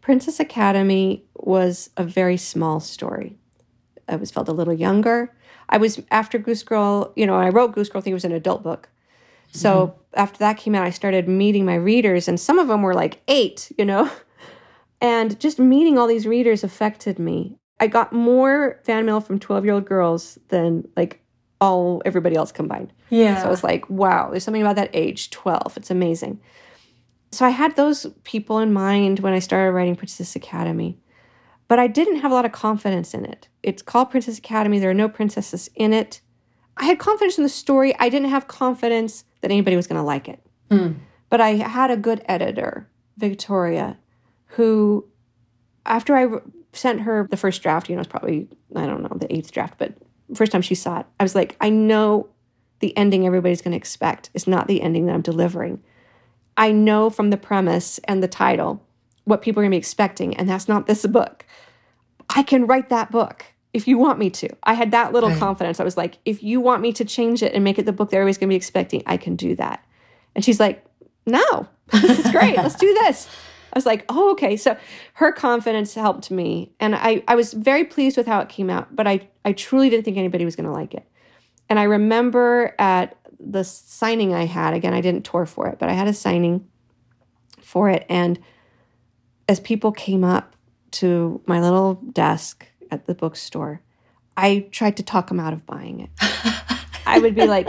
[0.00, 3.36] Princess Academy was a very small story.
[4.08, 5.34] I was felt a little younger.
[5.68, 8.24] I was after Goose Girl, you know, I wrote Goose Girl, I think it was
[8.24, 8.88] an adult book.
[9.52, 10.20] So mm-hmm.
[10.20, 13.22] after that came out, I started meeting my readers, and some of them were like
[13.28, 14.10] eight, you know.
[15.02, 17.58] And just meeting all these readers affected me.
[17.80, 21.20] I got more fan mail from 12 year old girls than like
[21.60, 22.92] all everybody else combined.
[23.10, 23.42] Yeah.
[23.42, 25.76] So I was like, wow, there's something about that age, 12.
[25.76, 26.40] It's amazing.
[27.32, 30.98] So I had those people in mind when I started writing Princess Academy.
[31.66, 33.48] But I didn't have a lot of confidence in it.
[33.62, 34.78] It's called Princess Academy.
[34.78, 36.20] There are no princesses in it.
[36.76, 37.94] I had confidence in the story.
[37.98, 40.40] I didn't have confidence that anybody was going to like it.
[40.70, 40.92] Hmm.
[41.30, 43.98] But I had a good editor, Victoria,
[44.52, 45.06] who,
[45.86, 46.40] after I
[46.72, 49.74] sent her the first draft, you know, it's probably, I don't know, the eighth draft,
[49.78, 49.94] but
[50.34, 52.28] first time she saw it, I was like, I know
[52.80, 55.82] the ending everybody's going to expect is not the ending that I'm delivering.
[56.56, 58.84] I know from the premise and the title
[59.24, 61.46] what people are going to be expecting, and that's not this book.
[62.34, 64.48] I can write that book if you want me to.
[64.64, 65.38] I had that little Right.
[65.38, 65.80] confidence.
[65.80, 68.10] I was like, if you want me to change it and make it the book
[68.10, 69.84] that everybody's going to be expecting, I can do that.
[70.34, 70.84] And she's like,
[71.24, 72.56] no, this is great.
[72.56, 73.28] Let's do this.
[73.72, 74.56] I was like, oh, okay.
[74.56, 74.76] So
[75.14, 76.72] her confidence helped me.
[76.78, 79.88] And I, I was very pleased with how it came out, but I, I truly
[79.88, 81.08] didn't think anybody was going to like it.
[81.68, 85.88] And I remember at the signing I had, again, I didn't tour for it, but
[85.88, 86.68] I had a signing
[87.60, 88.04] for it.
[88.08, 88.38] And
[89.48, 90.54] as people came up
[90.92, 93.80] to my little desk at the bookstore,
[94.36, 96.10] I tried to talk them out of buying it.
[97.14, 97.66] I would be like,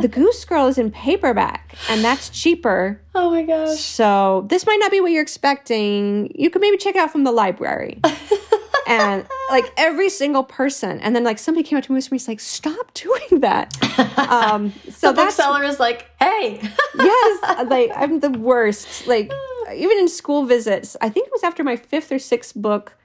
[0.00, 3.00] the Goose Girl is in paperback, and that's cheaper.
[3.14, 3.78] Oh my gosh.
[3.78, 6.32] So this might not be what you're expecting.
[6.34, 8.00] You could maybe check it out from the library.
[8.86, 12.26] and like every single person, and then like somebody came up to me and was
[12.28, 13.76] like, "Stop doing that."
[14.18, 16.58] Um, so The bookseller is like, hey.
[16.98, 19.06] yes, like I'm the worst.
[19.06, 19.30] Like
[19.74, 22.96] even in school visits, I think it was after my fifth or sixth book.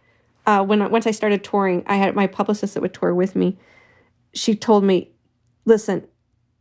[0.45, 3.35] Uh, when I- once I started touring, I had my publicist that would tour with
[3.35, 3.57] me.
[4.33, 5.11] She told me,
[5.67, 6.07] "Listen,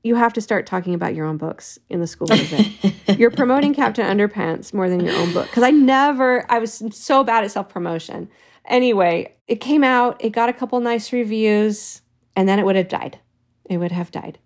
[0.03, 2.67] you have to start talking about your own books in the school visit.
[3.19, 7.25] You're promoting Captain Underpants more than your own book." Because I never, I was so
[7.25, 8.29] bad at self promotion.
[8.67, 10.23] Anyway, it came out.
[10.23, 12.03] It got a couple nice reviews,
[12.37, 13.19] and then it would have died.
[13.65, 14.39] It would have died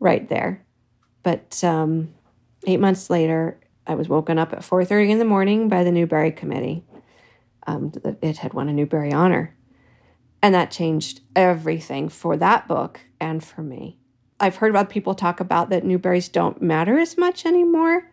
[0.00, 0.64] right there.
[1.22, 2.14] But um,
[2.66, 6.32] eight months later, I was woken up at 4.30 in the morning by the Newbery
[6.32, 6.84] Committee.
[7.66, 7.92] Um,
[8.22, 9.56] it had won a Newbery Honor.
[10.42, 13.98] And that changed everything for that book and for me.
[14.40, 18.10] I've heard about people talk about that Newberys don't matter as much anymore.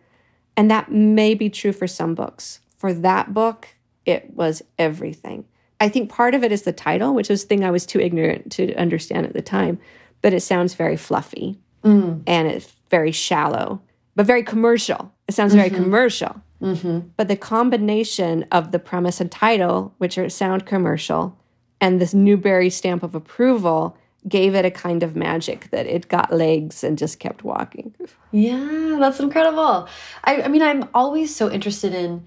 [0.56, 2.60] And that may be true for some books.
[2.76, 3.68] For that book,
[4.04, 5.44] it was everything.
[5.80, 8.00] I think part of it is the title, which was a thing I was too
[8.00, 9.78] ignorant to understand at the time,
[10.22, 12.22] but it sounds very fluffy mm.
[12.26, 13.80] and it's very shallow,
[14.16, 15.12] but very commercial.
[15.28, 15.82] It sounds very mm-hmm.
[15.84, 16.40] commercial.
[16.60, 17.08] Mm-hmm.
[17.16, 21.38] But the combination of the premise and title, which are sound commercial,
[21.80, 26.32] and this Newbery stamp of approval gave it a kind of magic that it got
[26.32, 27.94] legs and just kept walking.
[28.32, 29.88] Yeah, that's incredible.
[30.24, 32.24] I, I mean, I'm always so interested in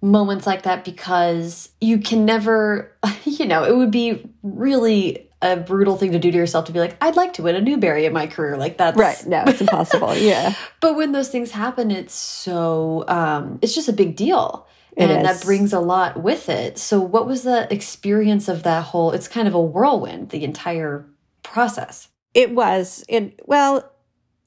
[0.00, 2.92] moments like that because you can never,
[3.24, 6.80] you know, it would be really a brutal thing to do to yourself to be
[6.80, 8.56] like, I'd like to win a Newbery in my career.
[8.56, 9.24] Like that's right.
[9.26, 10.14] No, it's impossible.
[10.16, 10.54] yeah.
[10.80, 14.66] But when those things happen, it's so um, it's just a big deal.
[14.98, 15.38] It and is.
[15.38, 16.76] that brings a lot with it.
[16.76, 21.06] So what was the experience of that whole it's kind of a whirlwind, the entire
[21.44, 22.08] process.
[22.34, 23.04] It was.
[23.08, 23.92] And well,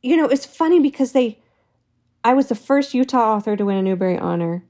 [0.04, 1.40] you know, it's funny because they
[2.26, 4.66] I was the first Utah author to win a Newbery honor.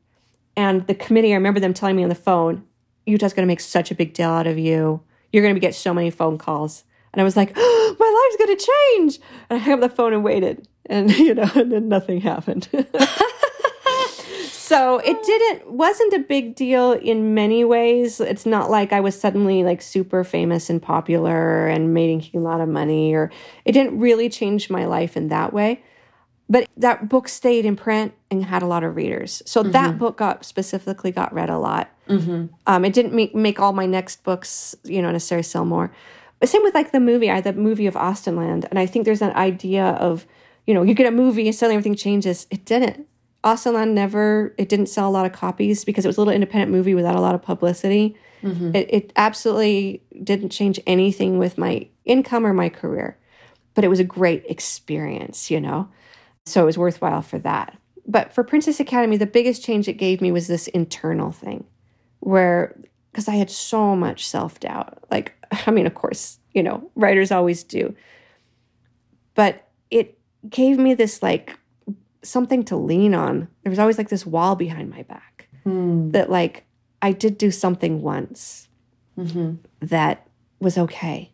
[0.56, 2.64] And the committee, I remember them telling me on the phone,
[3.08, 5.02] Utah's gonna make such a big deal out of you.
[5.34, 6.84] You're gonna get so many phone calls.
[7.12, 9.20] And I was like, oh, my life's gonna change.
[9.50, 10.68] And I hung up the phone and waited.
[10.86, 12.70] And you know, and then nothing happened.
[14.72, 18.22] so it didn't wasn't a big deal in many ways.
[18.22, 22.62] It's not like i was suddenly like super famous and popular and making a lot
[22.62, 23.32] of money or
[23.66, 25.84] it didn't really change my life in that way.
[26.50, 29.42] But that book stayed in print and had a lot of readers.
[29.46, 31.90] So that book got specifically got read a lot.
[32.66, 35.92] Um, it didn't make, make all my next books you know necessarily sell more.
[36.40, 37.30] But same with like the movie.
[37.30, 40.26] I had the movie of Austenland and i think there's an idea of
[40.66, 42.48] you know you get a movie and suddenly everything changes.
[42.50, 43.08] It didn't
[43.44, 46.72] Austenland never, it didn't sell a lot of copies because it was a little independent
[46.72, 48.16] movie without a lot of publicity.
[48.44, 48.76] Mm-hmm.
[48.76, 53.18] It, it absolutely didn't change anything with my income or my career,
[53.74, 55.90] but it was a great experience, you know?
[56.46, 57.78] So it was worthwhile for that.
[58.08, 61.66] But for Princess Academy, the biggest change it gave me was this internal thing
[62.20, 62.80] where,
[63.12, 65.04] because I had so much self doubt.
[65.10, 65.34] Like,
[65.68, 67.96] I mean, of course, you know, writers always do.
[69.34, 71.58] But it gave me this like
[72.24, 73.48] something to lean on.
[73.64, 76.12] There was always like this wall behind my back hmm.
[76.12, 76.66] that like
[77.02, 78.68] I did do something once
[79.18, 79.56] mm-hmm.
[79.80, 80.28] that
[80.60, 81.32] was okay.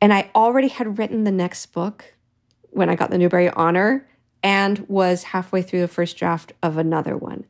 [0.00, 2.14] And I already had written the next book
[2.70, 4.06] when I got the Newbery Honor
[4.42, 7.44] and was halfway through the first draft of another one.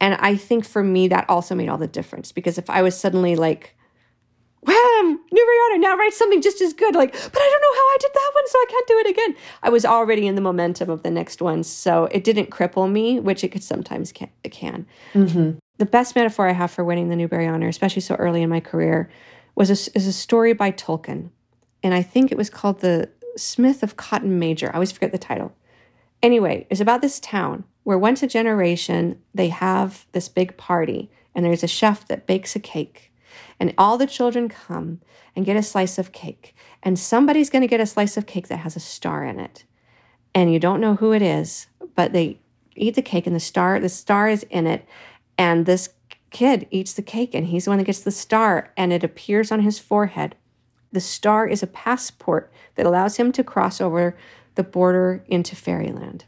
[0.00, 2.96] And I think for me, that also made all the difference because if I was
[2.96, 3.76] suddenly like,
[4.62, 7.86] wham, Newbery Honor, now write something just as good, like, but I don't know how
[7.86, 9.36] I did that one, so I can't do it again.
[9.62, 13.20] I was already in the momentum of the next one, so it didn't cripple me,
[13.20, 14.28] which it could sometimes can.
[14.44, 14.86] It can.
[15.14, 15.58] Mm-hmm.
[15.78, 18.60] The best metaphor I have for winning the Newbery Honor, especially so early in my
[18.60, 19.10] career,
[19.54, 21.30] was a, is a story by Tolkien,
[21.82, 24.70] and I think it was called the Smith of Wootton Major.
[24.70, 25.52] I always forget the title.
[26.22, 31.44] Anyway, it's about this town where once a generation they have this big party and
[31.44, 33.09] there's a chef that bakes a cake
[33.60, 35.00] and all the children come
[35.36, 36.56] and get a slice of cake.
[36.82, 39.64] And somebody's going to get a slice of cake that has a star in it.
[40.34, 42.38] And you don't know who it is but they
[42.76, 44.86] eat the cake and the star the star is in it.
[45.36, 45.90] And this
[46.30, 48.72] kid eats the cake and he's the one that gets the star.
[48.76, 50.34] And it appears on his forehead.
[50.92, 54.16] The star is a passport that allows him to cross over
[54.54, 56.24] the border into fairyland.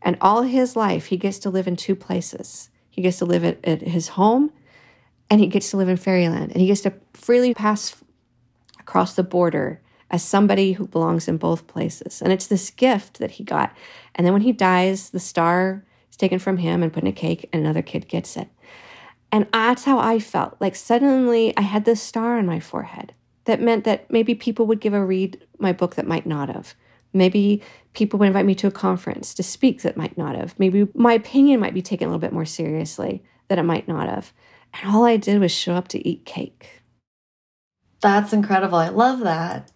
[0.00, 2.70] And all his life he gets to live in two places.
[2.90, 4.50] He gets to live at, at his home
[5.32, 7.96] and he gets to live in fairyland and he gets to freely pass
[8.78, 9.80] across the border
[10.10, 12.20] as somebody who belongs in both places.
[12.20, 13.74] And it's this gift that he got.
[14.14, 17.12] And then when he dies, the star is taken from him and put in a
[17.12, 18.50] cake, and another kid gets it.
[19.32, 20.58] And that's how I felt.
[20.60, 23.14] Like suddenly I had this star on my forehead
[23.46, 26.74] that meant that maybe people would give a read my book that might not have.
[27.14, 27.62] Maybe
[27.94, 30.54] people would invite me to a conference to speak that might not have.
[30.58, 34.10] Maybe my opinion might be taken a little bit more seriously that it might not
[34.10, 34.34] have.
[34.74, 36.82] And all I did was show up to eat cake.
[38.00, 38.78] That's incredible.
[38.78, 39.70] I love that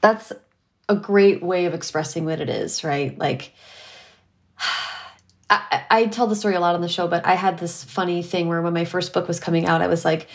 [0.00, 0.32] that's
[0.88, 3.18] a great way of expressing what it is, right?
[3.18, 3.52] Like,
[5.50, 8.22] I, I, tell the story a lot on the show, but I had this funny
[8.22, 10.28] thing where when my first book was coming out, I was like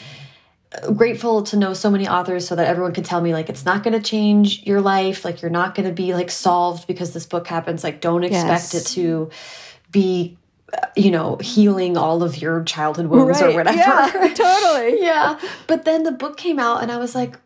[0.95, 3.83] grateful to know so many authors so that everyone could tell me like it's not
[3.83, 7.27] going to change your life, like you're not going to be like solved because this
[7.27, 7.83] book happens.
[7.83, 8.73] Like, don't expect yes.
[8.73, 9.29] it to
[9.91, 10.37] be
[10.95, 13.53] you know, healing all of your childhood wounds right.
[13.53, 13.77] or whatever.
[13.77, 15.01] Yeah, totally.
[15.01, 15.39] yeah.
[15.67, 17.37] But then the book came out and I was like,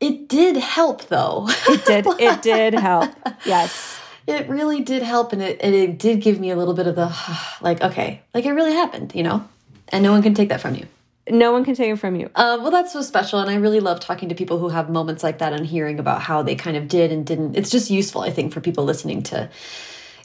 [0.00, 1.46] it did help though.
[1.68, 2.06] It did.
[2.18, 3.10] it did help.
[3.44, 3.98] Yes.
[4.26, 6.94] It really did help and it, and it did give me a little bit of
[6.94, 7.14] the
[7.60, 9.46] like, okay, like it really happened, you know?
[9.88, 10.86] And no one can take that from you.
[11.28, 12.30] No one can take it from you.
[12.34, 13.40] Uh, well, that's so special.
[13.40, 16.22] And I really love talking to people who have moments like that and hearing about
[16.22, 17.56] how they kind of did and didn't.
[17.56, 19.48] It's just useful, I think, for people listening to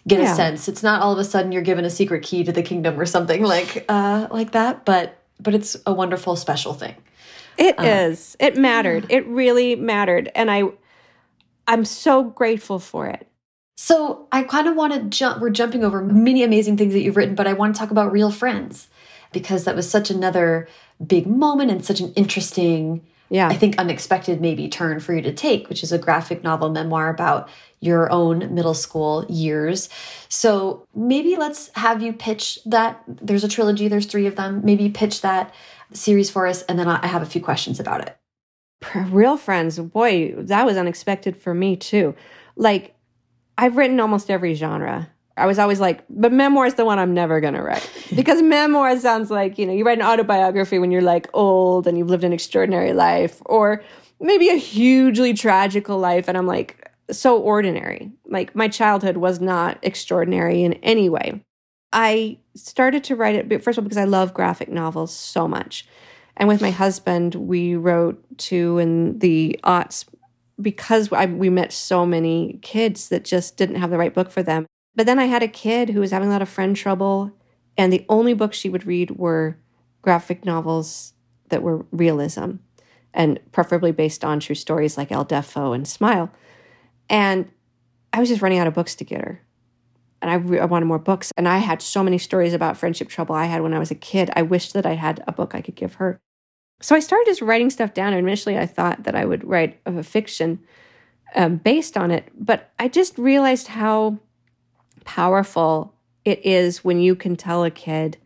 [0.07, 0.31] get yeah.
[0.31, 0.67] a sense.
[0.67, 3.05] It's not all of a sudden you're given a secret key to the kingdom or
[3.05, 6.95] something like uh, like that, but but it's a wonderful, special thing.
[7.57, 8.35] It uh, is.
[8.39, 9.05] It mattered.
[9.09, 9.17] Yeah.
[9.17, 10.31] It really mattered.
[10.35, 10.63] And I
[11.67, 13.27] I'm so grateful for it.
[13.77, 17.17] So I kind of want to jump we're jumping over many amazing things that you've
[17.17, 18.87] written, but I want to talk about Real Friends
[19.31, 20.67] because that was such another
[21.05, 23.47] big moment and such an interesting yeah.
[23.47, 27.09] I think unexpected maybe turn for you to take, which is a graphic novel memoir
[27.09, 27.49] about
[27.79, 29.89] your own middle school years.
[30.29, 33.03] So maybe let's have you pitch that.
[33.07, 34.61] There's a trilogy, there's three of them.
[34.63, 35.53] Maybe pitch that
[35.93, 38.17] series for us, and then I have a few questions about it.
[39.09, 42.15] Real friends, boy, that was unexpected for me too.
[42.55, 42.95] Like,
[43.57, 45.09] I've written almost every genre.
[45.37, 47.89] I was always like, but memoir is the one I'm never going to write.
[48.15, 51.97] because memoir sounds like, you know, you write an autobiography when you're like old and
[51.97, 53.83] you've lived an extraordinary life, or
[54.19, 56.27] maybe a hugely tragical life.
[56.27, 58.11] And I'm like, so ordinary.
[58.25, 61.43] Like, my childhood was not extraordinary in any way.
[61.91, 65.85] I started to write it, first of all, because I love graphic novels so much.
[66.37, 70.05] And with my husband, we wrote two in the aughts
[70.59, 74.43] because I, we met so many kids that just didn't have the right book for
[74.43, 74.65] them.
[74.95, 77.31] But then I had a kid who was having a lot of friend trouble,
[77.77, 79.57] and the only books she would read were
[80.01, 81.13] graphic novels
[81.49, 82.53] that were realism
[83.13, 86.31] and preferably based on true stories like El Deafo and Smile.
[87.09, 87.49] And
[88.13, 89.41] I was just running out of books to get her
[90.25, 91.31] and I, I, wanted more books.
[91.37, 93.95] And I had so many stories about friendship trouble I had when I was a
[93.95, 94.31] kid.
[94.35, 96.19] I wished that I had a book I could give her.
[96.81, 98.13] So I started just writing stuff down.
[98.13, 100.59] And initially, I thought that I would write a fiction
[101.35, 102.31] um, based on it.
[102.37, 104.19] But I just realized how
[105.05, 105.95] powerful
[106.25, 108.17] it is when you can tell a kid,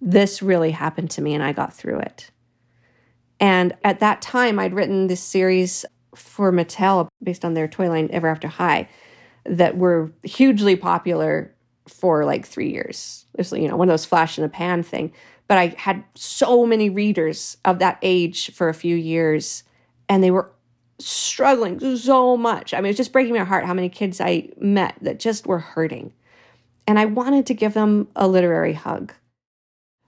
[0.00, 2.30] this really happened to me and I got through it.
[3.38, 8.08] And at that time, I'd written this series for Mattel based on their toy line
[8.12, 8.88] Ever After High
[9.44, 11.54] that were hugely popular
[11.88, 13.24] for like three years.
[13.34, 15.12] It was, you know, one of those flash in the pan thing.
[15.48, 19.64] But I had so many readers of that age for a few years,
[20.08, 20.50] and they were
[21.00, 22.72] struggling so much.
[22.74, 25.46] I mean, it was just breaking my heart how many kids I met that just
[25.46, 26.12] were hurting.
[26.86, 29.12] And I wanted to give them a literary hug.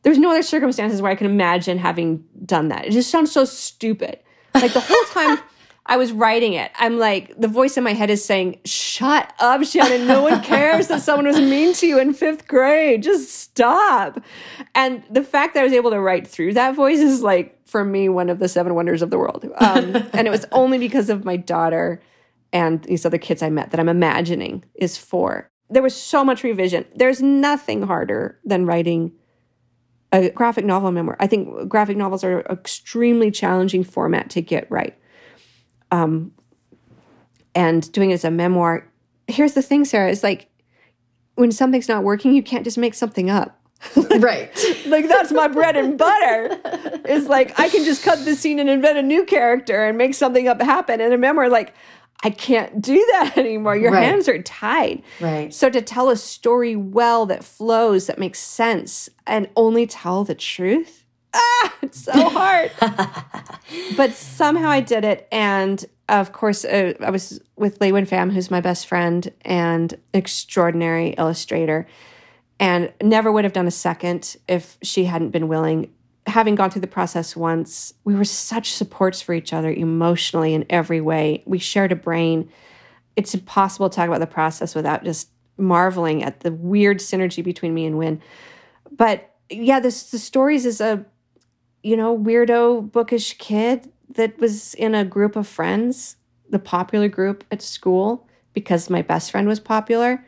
[0.02, 2.86] There's no other circumstances where I can imagine having done that.
[2.86, 4.18] It just sounds so stupid.
[4.54, 5.38] Like the whole time
[5.86, 9.64] I was writing it, I'm like, the voice in my head is saying, Shut up,
[9.64, 10.06] Shannon.
[10.06, 13.02] No one cares that someone was mean to you in fifth grade.
[13.02, 14.20] Just stop.
[14.76, 17.84] And the fact that I was able to write through that voice is like, for
[17.84, 19.44] me, one of the seven wonders of the world.
[19.56, 22.00] Um, and it was only because of my daughter
[22.52, 25.50] and these other kids I met that I'm imagining is for.
[25.68, 26.84] There was so much revision.
[26.94, 29.12] There's nothing harder than writing
[30.12, 31.16] a graphic novel memoir.
[31.18, 34.96] I think graphic novels are an extremely challenging format to get right
[35.92, 36.32] um,
[37.54, 38.88] and doing it as a memoir.
[39.28, 40.48] Here's the thing, Sarah, is like
[41.36, 43.58] when something's not working, you can't just make something up.
[44.20, 44.50] right.
[44.86, 46.60] like that's my bread and butter.
[47.04, 50.14] It's like I can just cut the scene and invent a new character and make
[50.14, 51.00] something up happen.
[51.00, 51.74] And a memoir, like,
[52.22, 53.74] I can't do that anymore.
[53.76, 54.04] Your Right.
[54.04, 55.02] hands are tied.
[55.20, 55.52] Right.
[55.52, 60.36] So to tell a story well that flows, that makes sense, and only tell the
[60.36, 61.01] truth,
[61.34, 62.70] ah, it's so hard.
[63.96, 68.50] but somehow I did it, and of course, uh, I was with LeUyen Pham, who's
[68.50, 71.86] my best friend and extraordinary illustrator,
[72.60, 75.92] and never would have done a second if she hadn't been willing.
[76.26, 80.64] Having gone through the process once, we were such supports for each other emotionally in
[80.70, 81.42] every way.
[81.46, 82.48] We shared a brain
[83.16, 87.74] it's impossible to talk about the process without just marveling at the weird synergy between
[87.74, 88.22] me and Win.
[88.90, 91.04] But yeah, this the stories is a
[91.82, 96.16] you know weirdo bookish kid that was in a group of friends,
[96.50, 100.24] the popular group at school because my best friend was popular,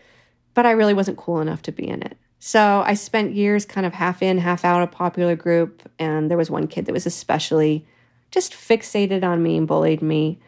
[0.54, 2.16] but I really wasn't cool enough to be in it.
[2.38, 6.38] So I spent years kind of half in, half out a popular group, and there
[6.38, 7.86] was one kid that was especially
[8.30, 10.40] just fixated on me and bullied me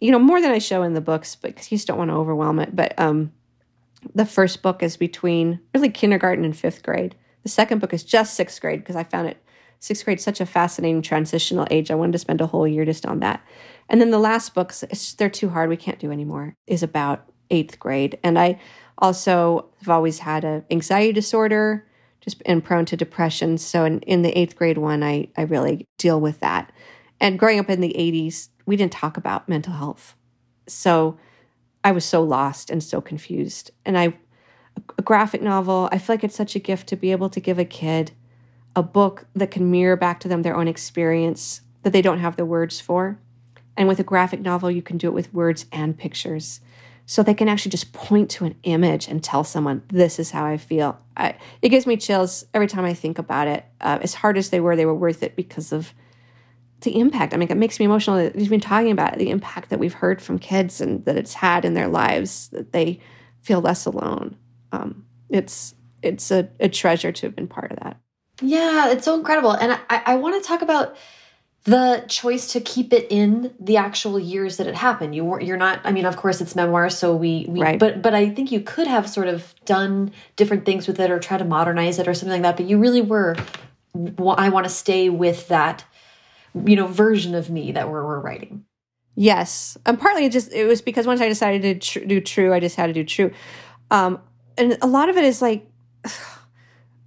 [0.00, 2.10] you know more than i show in the books but because you just don't want
[2.10, 3.30] to overwhelm it but um
[4.14, 8.34] the first book is between really kindergarten and fifth grade the second book is just
[8.34, 9.42] sixth grade because i found it
[9.78, 11.90] sixth grade such a fascinating transitional age.
[11.90, 13.44] I wanted to spend a whole year just on that.
[13.88, 14.84] And then the last books,
[15.18, 15.68] they're too hard.
[15.68, 18.18] We can't do anymore is about eighth grade.
[18.22, 18.58] And i
[18.98, 21.86] also have always had an anxiety disorder
[22.20, 23.58] just and prone to depression.
[23.58, 26.72] So in, in the eighth grade one I, I really deal with that.
[27.20, 30.14] And growing up in the 80s we didn't talk about mental health.
[30.66, 31.18] So
[31.84, 33.70] I was so lost and so confused.
[33.84, 34.14] And I,
[34.98, 37.58] a graphic novel, I feel like it's such a gift to be able to give
[37.58, 38.12] a kid
[38.76, 42.36] a book that can mirror back to them their own experience that they don't have
[42.36, 43.18] the words for.
[43.76, 46.60] And with a graphic novel, you can do it with words and pictures.
[47.06, 50.44] So they can actually just point to an image and tell someone, this is how
[50.44, 50.98] I feel.
[51.16, 53.64] I, it gives me chills every time I think about it.
[53.80, 55.94] Uh, as hard as they were, they were worth it because of
[56.80, 57.32] the impact.
[57.32, 59.94] I mean, it makes me emotional we've been talking about it, the impact that we've
[59.94, 63.00] heard from kids and that it's had in their lives, that they
[63.40, 64.36] feel less alone.
[64.72, 67.98] Um, it's it's a, a treasure to have been part of that.
[68.40, 69.52] Yeah, it's so incredible.
[69.52, 70.96] And I, I want to talk about
[71.64, 75.14] the choice to keep it in the actual years that it happened.
[75.16, 77.78] You weren't you're not I mean, of course it's memoir, so we, we Right.
[77.78, 81.18] but but I think you could have sort of done different things with it or
[81.18, 83.36] try to modernize it or something like that, but you really were
[84.38, 85.84] I want to stay with that
[86.64, 88.64] you know version of me that we're, we're writing.
[89.16, 92.54] Yes, and partly it just it was because once I decided to tr- do true,
[92.54, 93.32] I just had to do true,
[93.90, 94.20] um,
[94.56, 95.68] and a lot of it is like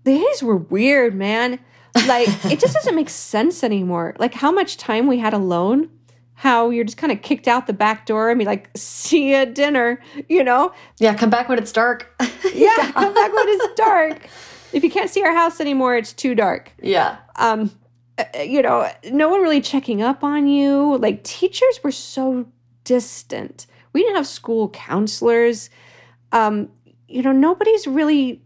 [0.10, 1.60] the eighties were weird, man.
[2.08, 4.16] Like it just doesn't make sense anymore.
[4.20, 5.90] Like how much time we had alone,
[6.36, 9.36] how you're just kind of kicked out the back door and be like, "See you
[9.36, 10.72] at dinner," you know?
[11.00, 12.08] Yeah, come back when it's dark.
[12.54, 14.28] Yeah, come back when it's dark.
[14.74, 16.72] If you can't see our house anymore, it's too dark.
[16.82, 17.18] yeah.
[17.36, 17.72] um
[18.18, 22.46] uh, you know no one really checking up on you like teachers were so
[22.84, 25.70] distant we didn't have school counselors
[26.34, 26.68] um
[27.08, 28.42] you know nobody's really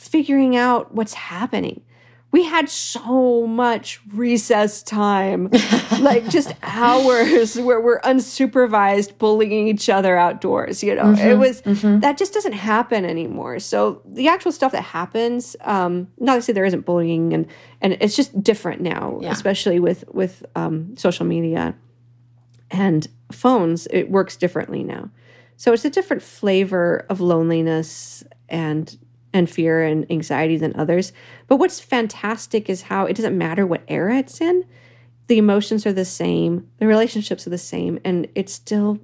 [0.00, 1.82] figuring out what's happening.
[2.32, 5.50] We had so much recess time
[6.00, 11.12] like just hours where we're unsupervised bullying each other outdoors you know?
[11.18, 11.60] It was
[12.00, 13.58] that just doesn't happen anymore.
[13.58, 17.46] So the actual stuff that happens um not to say there isn't bullying and
[17.80, 19.32] and it's just different now Yeah.
[19.32, 21.74] especially with with um social media
[22.70, 23.88] and phones.
[23.90, 25.10] It works differently now.
[25.56, 28.96] So it's a different flavor of loneliness and
[29.32, 31.12] and fear and anxiety than others
[31.46, 34.64] but what's fantastic is how it doesn't matter what era it's in
[35.26, 38.98] the emotions are the same the relationships are the same and it's still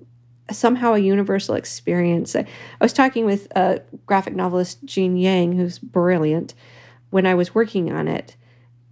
[0.51, 3.49] somehow a universal experience i, I was talking with
[4.07, 6.55] graphic novelist gene yang who's brilliant
[7.11, 8.37] when i was working on it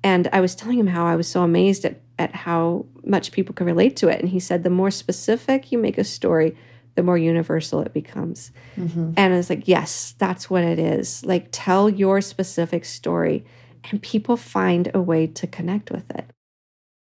[0.05, 3.55] and I was telling him how I was so amazed at, at how much people
[3.55, 4.21] could relate to it.
[4.21, 6.55] And he said, the more specific you make a story,
[6.95, 8.53] the more universal it becomes.
[8.77, 9.13] Mm-hmm.
[9.17, 11.25] And it's like, yes, that's what it is.
[11.25, 13.45] Like, tell your specific story,
[13.91, 16.31] and people find a way to connect with it.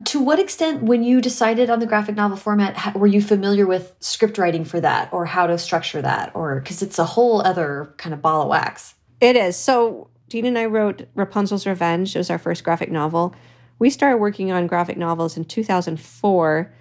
[0.07, 3.95] To what extent, when you decided on the graphic novel format, were you familiar with
[4.01, 6.33] script writing for that or how to structure that?
[6.35, 8.95] Or because it's a whole other kind of ball of wax.
[9.21, 9.57] It is.
[9.57, 12.17] So, Dean and I wrote Rapunzel's Revenge.
[12.17, 13.35] It was our first graphic novel.
[13.79, 16.75] We started working on graphic novels in 2004.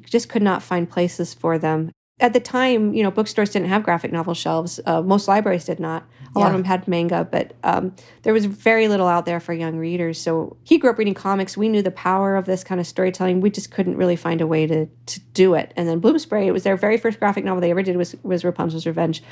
[0.00, 1.90] Just could not find places for them.
[2.20, 4.80] At the time, you know, bookstores didn't have graphic novel shelves.
[4.84, 6.04] Uh, most libraries did not.
[6.34, 9.52] A lot of them had manga, but um, there was very little out there for
[9.52, 10.20] young readers.
[10.20, 11.56] So he grew up reading comics.
[11.56, 13.40] We knew the power of this kind of storytelling.
[13.40, 15.72] We just couldn't really find a way to to do it.
[15.76, 18.44] And then Bloomsbury, it was their very first graphic novel they ever did was was
[18.44, 19.22] Rapunzel's Revenge.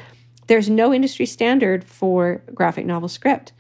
[0.47, 3.53] There's no industry standard for graphic novel script,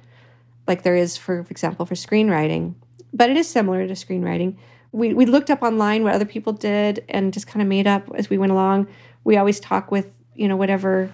[0.66, 2.74] like there is for, for example, for screenwriting.
[3.12, 4.56] But it is similar to screenwriting.
[4.92, 8.08] We we looked up online what other people did and just kind of made up
[8.14, 8.86] as we went along.
[9.26, 11.12] We always talk with you know whatever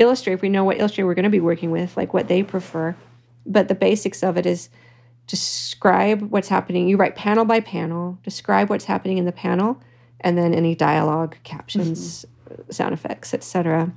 [0.00, 2.42] illustrator if we know what illustrator we're going to be working with, like what they
[2.42, 2.96] prefer.
[3.46, 4.68] But the basics of it is
[5.28, 6.88] describe what's happening.
[6.88, 9.80] You write panel by panel, describe what's happening in the panel,
[10.20, 12.72] and then any dialogue, captions, mm-hmm.
[12.72, 13.94] sound effects, etc.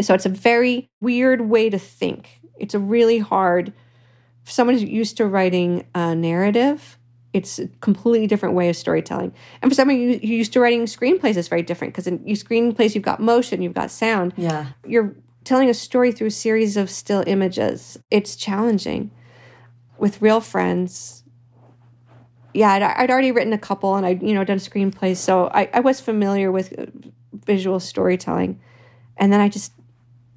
[0.00, 2.40] So it's a very weird way to think.
[2.58, 3.72] It's a really hard
[4.46, 6.98] someone who's used to writing a narrative.
[7.34, 9.34] It's a completely different way of storytelling.
[9.60, 12.94] And for someone who's used to writing screenplays, it's very different because in your screenplays,
[12.94, 14.32] you've got motion, you've got sound.
[14.36, 14.68] Yeah.
[14.86, 15.14] You're
[15.44, 17.98] telling a story through a series of still images.
[18.10, 19.10] It's challenging.
[19.98, 21.22] With real friends,
[22.54, 25.16] yeah, I'd, I'd, already written a couple and I'd, you know, done screenplays.
[25.16, 26.72] So I, I was familiar with
[27.32, 28.60] visual storytelling.
[29.16, 29.72] And then I just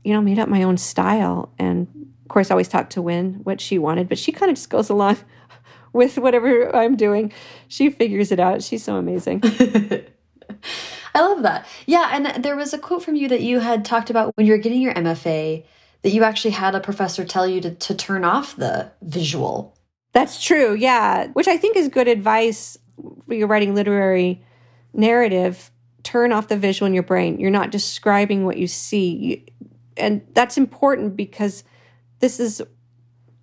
[0.08, 1.52] you know, made up my own style.
[1.60, 1.86] And
[2.22, 4.70] of course, I always talked to Win what she wanted, but she kind of just
[4.70, 5.18] goes along
[5.94, 7.32] with whatever I'm doing.
[7.68, 8.64] She figures it out.
[8.64, 9.42] She's so amazing.
[11.16, 11.66] I love that.
[11.86, 12.10] Yeah.
[12.12, 14.60] And there was a quote from you that you had talked about when you were
[14.60, 15.66] getting your MFA
[16.04, 19.76] that you actually had a professor tell you to, to turn off the visual.
[20.14, 20.76] That's true.
[20.76, 21.28] Yeah.
[21.28, 24.44] Which I think is good advice when you're writing literary
[24.94, 25.72] narrative.
[26.04, 27.40] Turn off the visual in your brain.
[27.40, 29.46] You're not describing what you see
[29.98, 31.64] and that's important because
[32.20, 32.62] this is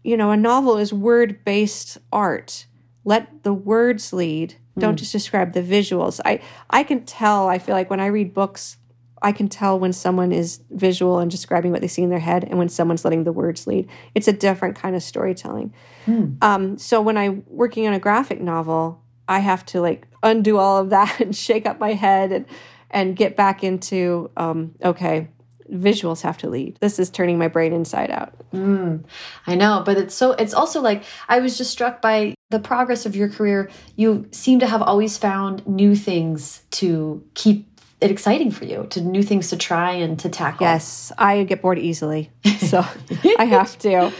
[0.04, 2.66] you know a novel is word based art.
[3.04, 4.54] Let the words lead.
[4.78, 4.98] Don't mm.
[4.98, 6.20] just describe the visuals.
[6.24, 6.40] I
[6.70, 8.76] i can tell i feel like when i read books
[9.22, 12.44] i can tell when someone is visual and describing what they see in their head
[12.44, 13.88] and when someone's letting the words lead.
[14.14, 15.72] It's a different kind of storytelling.
[16.06, 16.42] Mm.
[16.42, 20.78] um, so when i'm working on a graphic novel i have to like undo all
[20.78, 22.46] of that and shake up my head and
[22.90, 25.28] and get back into um, okay
[25.70, 26.76] visuals have to lead.
[26.80, 28.34] This is turning my brain inside out.
[28.52, 29.04] Mm,
[29.46, 33.06] I know, but it's so, it's also like, I was just struck by the progress
[33.06, 33.70] of your career.
[33.96, 37.68] You seem to have always found new things to keep
[38.00, 40.66] it exciting for you, to new things to try and to tackle.
[40.66, 42.30] Yes, I get bored easily.
[42.58, 42.84] So
[43.38, 44.12] I have to.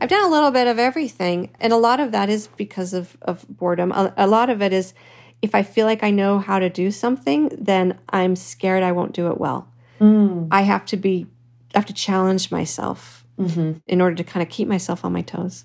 [0.00, 1.50] I've done a little bit of everything.
[1.60, 3.92] And a lot of that is because of, of boredom.
[3.92, 4.94] A, a lot of it is
[5.42, 9.12] if I feel like I know how to do something, then I'm scared I won't
[9.12, 9.68] do it well.
[10.00, 10.48] Mm.
[10.50, 11.26] I have to be,
[11.74, 13.78] I have to challenge myself mm-hmm.
[13.86, 15.64] in order to kind of keep myself on my toes.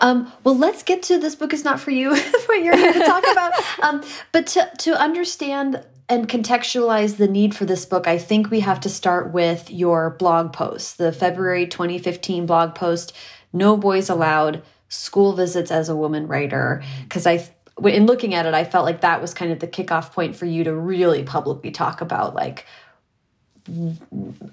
[0.00, 2.10] Um, well, let's get to this book is not for you,
[2.46, 3.52] what you're here to talk about.
[3.82, 8.60] Um, but to, to understand and contextualize the need for this book, I think we
[8.60, 13.12] have to start with your blog post, the February 2015 blog post,
[13.52, 16.82] No Boys Allowed School Visits as a Woman Writer.
[17.02, 17.48] Because I,
[17.84, 20.46] in looking at it, I felt like that was kind of the kickoff point for
[20.46, 22.66] you to really publicly talk about like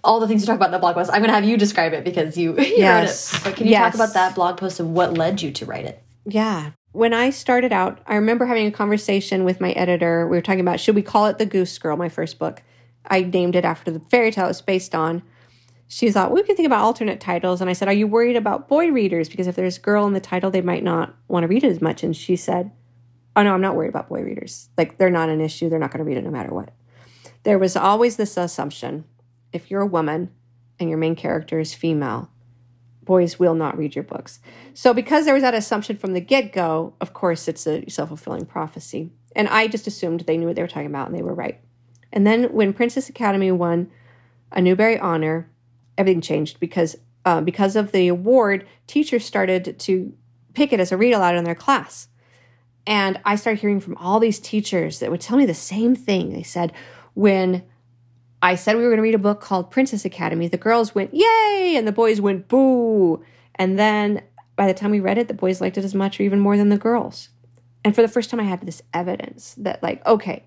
[0.04, 1.10] all the things you talk about in the blog post.
[1.12, 3.34] I'm going to have you describe it because you, you yes.
[3.34, 3.44] wrote it.
[3.44, 3.86] But can you yes.
[3.86, 6.04] talk about that blog post and what led you to write it?
[6.26, 6.72] Yeah.
[6.92, 10.28] When I started out, I remember having a conversation with my editor.
[10.28, 12.62] We were talking about should we call it The Goose Girl, my first book.
[13.08, 15.24] I named it after the fairy tale it's based on.
[15.88, 17.62] She thought, we can think about alternate titles.
[17.62, 19.30] And I said, Are you worried about boy readers?
[19.30, 21.72] Because if there's a girl in the title, they might not want to read it
[21.72, 22.04] as much.
[22.04, 22.72] And she said,
[23.36, 24.70] Oh, no, I'm not worried about boy readers.
[24.78, 25.70] Like, they're not an issue.
[25.70, 26.70] They're not going to read it no matter what
[27.44, 29.06] there was always this assumption
[29.52, 30.32] if you're a woman
[30.80, 32.30] and your main character is female,
[33.04, 34.40] boys will not read your books.
[34.74, 38.10] So, because there was that assumption from the get go, of course, it's a self
[38.10, 39.12] fulfilling prophecy.
[39.36, 41.60] And I just assumed they knew what they were talking about and they were right.
[42.12, 43.90] And then when Princess Academy won
[44.52, 45.50] a Newbery Honor,
[45.98, 50.14] everything changed because uh, because of the award, teachers started to
[50.54, 52.10] pick it as a read aloud in their class.
[52.86, 56.34] And I started hearing from all these teachers that would tell me the same thing.
[56.34, 56.74] They said,
[57.14, 57.64] when
[58.42, 61.14] I said we were going to read a book called Princess Academy, the girls went,
[61.14, 63.24] yay, and the boys went, boo.
[63.56, 64.22] And then
[64.56, 66.58] by the time we read it, the boys liked it as much or even more
[66.58, 67.30] than the girls.
[67.86, 70.46] And for the first time, I had this evidence that, like, okay,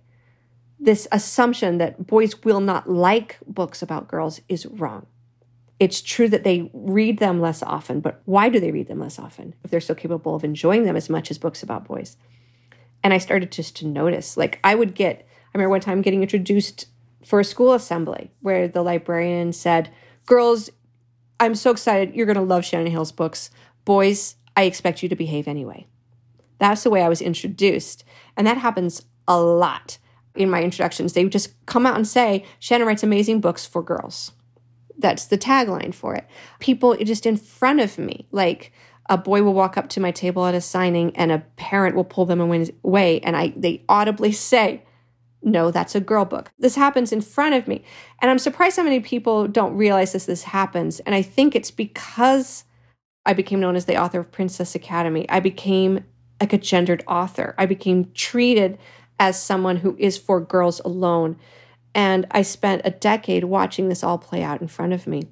[0.79, 5.07] this assumption that boys will not like books about girls is wrong.
[5.79, 9.19] It's true that they read them less often, but why do they read them less
[9.19, 12.17] often if they're so capable of enjoying them as much as books about boys?
[13.03, 16.87] And I started just to notice, like, I would get remember one time getting introduced
[17.25, 19.91] for a school assembly where the librarian said,
[20.27, 20.71] Girls,
[21.41, 22.15] I'm so excited.
[22.15, 23.51] You're going to love Shannon Hale's books.
[23.85, 25.87] Boys, I expect you to behave anyway.
[26.59, 28.05] That's the way I was introduced.
[28.37, 29.99] And that happens a lot
[30.35, 31.13] in my introductions.
[31.13, 34.33] They just come out and say, Shannon writes amazing books for girls.
[34.99, 36.27] That's the tagline for it.
[36.59, 38.73] People just in front of me, like
[39.09, 42.05] a boy will walk up to my table at a signing and a parent will
[42.05, 44.83] pull them away and I they audibly say,
[45.47, 47.83] "No, that's a girl book." This happens in front of me.
[48.21, 51.01] And I'm surprised how many people don't realize this this happens.
[51.01, 52.65] And I think it's because
[53.25, 55.27] I became known as the author of Princess Academy.
[55.31, 56.05] I became
[56.41, 57.55] like a gendered author.
[57.57, 58.77] I became treated
[59.19, 61.37] as someone who is for girls alone.
[61.95, 65.23] And I spent a decade watching this all play out in front of me.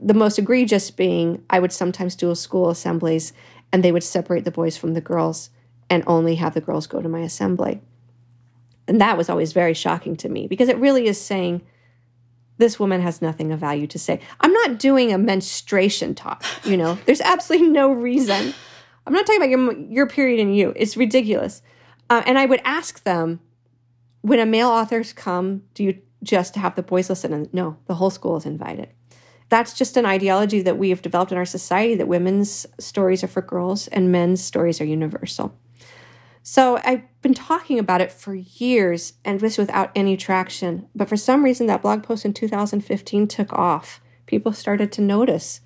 [0.00, 3.32] The most egregious being I would sometimes do school assemblies
[3.72, 5.50] and they would separate the boys from the girls
[5.90, 7.80] and only have the girls go to my assembly.
[8.86, 11.62] And that was always very shocking to me because it really is saying,
[12.58, 14.20] this woman has nothing of value to say.
[14.40, 18.54] I'm not doing a menstruation talk, you know, there's absolutely no reason.
[19.06, 20.72] I'm not talking about your, your period and you.
[20.76, 21.62] It's ridiculous.
[22.08, 23.40] Uh, and I would ask them,
[24.22, 27.32] when a male authors come, do you just have the boys listen?
[27.32, 28.88] And no, the whole school is invited.
[29.50, 33.28] That's just an ideology that we have developed in our society that women's stories are
[33.28, 35.54] for girls and men's stories are universal.
[36.46, 40.86] So I've been talking about it for years and just without any traction.
[40.94, 44.02] But for some reason, that blog post in 2015 took off.
[44.26, 45.62] People started to notice.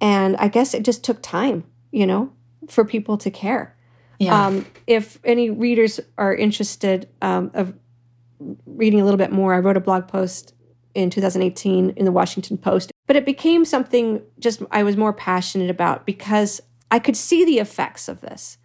[0.00, 2.32] And I guess it just took time, you know,
[2.68, 3.76] for people to care.
[4.20, 4.46] Yeah.
[4.46, 7.74] Um, if any readers are interested um, of
[8.64, 10.54] reading a little bit more, I wrote a blog post
[10.94, 15.68] in 2018 in the Washington Post, but it became something just I was more passionate
[15.68, 16.60] about because
[16.92, 18.56] I could see the effects of this.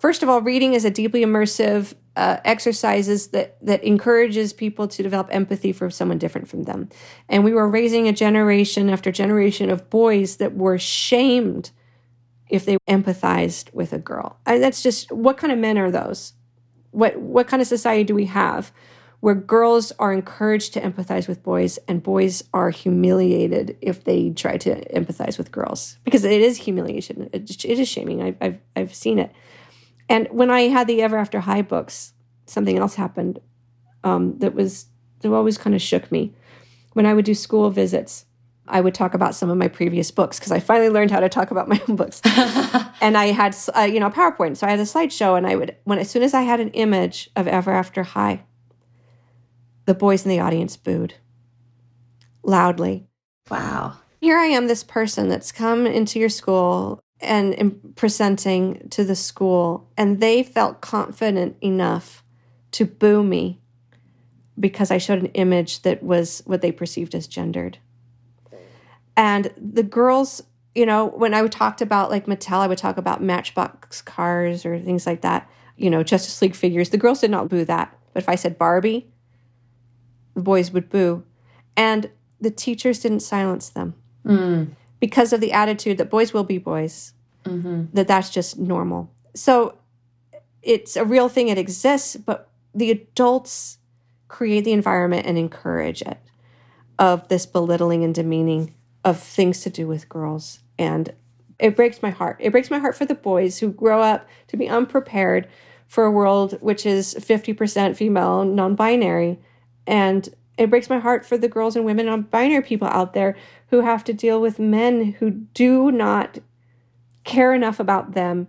[0.00, 5.02] First of all, reading is a deeply immersive uh, exercises that that encourages people to
[5.02, 6.88] develop empathy for someone different from them.
[7.28, 11.70] And we were raising a generation after generation of boys that were shamed
[12.48, 14.38] if they empathized with a girl.
[14.46, 16.32] And that's just what kind of men are those?
[16.92, 18.72] What what kind of society do we have
[19.20, 24.56] where girls are encouraged to empathize with boys and boys are humiliated if they try
[24.56, 28.94] to empathize with girls because it is humiliation it, it is shaming I've, I've, I've
[28.94, 29.30] seen it
[30.10, 32.12] and when i had the ever after high books
[32.46, 33.38] something else happened
[34.04, 34.86] um, that was
[35.20, 36.34] that always kind of shook me
[36.92, 38.26] when i would do school visits
[38.70, 41.28] I would talk about some of my previous books because I finally learned how to
[41.28, 42.20] talk about my own books.
[43.00, 44.56] and I had, uh, you know, PowerPoint.
[44.56, 46.70] So I had a slideshow, and I would, when as soon as I had an
[46.70, 48.44] image of Ever After High,
[49.86, 51.14] the boys in the audience booed
[52.42, 53.06] loudly.
[53.50, 53.98] Wow.
[54.20, 59.88] Here I am, this person that's come into your school and, presenting to the school,
[59.96, 62.24] and they felt confident enough
[62.72, 63.60] to boo me
[64.58, 67.78] because I showed an image that was what they perceived as gendered.
[69.16, 70.42] And the girls,
[70.74, 74.64] you know, when I would talked about like Mattel, I would talk about Matchbox cars
[74.64, 76.90] or things like that, you know, Justice League figures.
[76.90, 77.96] The girls did not boo that.
[78.12, 79.08] But if I said Barbie,
[80.34, 81.24] the boys would boo.
[81.76, 82.10] And
[82.40, 83.94] the teachers didn't silence them
[84.24, 84.68] mm.
[85.00, 87.86] Because of the attitude that boys will be boys, mm-hmm.
[87.94, 89.10] that that's just normal.
[89.34, 89.78] So
[90.62, 93.78] it's a real thing, it exists, but the adults
[94.28, 96.18] create the environment and encourage it
[96.98, 98.74] of this belittling and demeaning
[99.04, 100.60] of things to do with girls.
[100.78, 101.12] And
[101.58, 102.36] it breaks my heart.
[102.40, 105.48] It breaks my heart for the boys who grow up to be unprepared
[105.88, 109.38] for a world which is 50% female, non binary.
[109.86, 113.36] And it breaks my heart for the girls and women non binary people out there
[113.70, 116.38] who have to deal with men who do not
[117.24, 118.48] care enough about them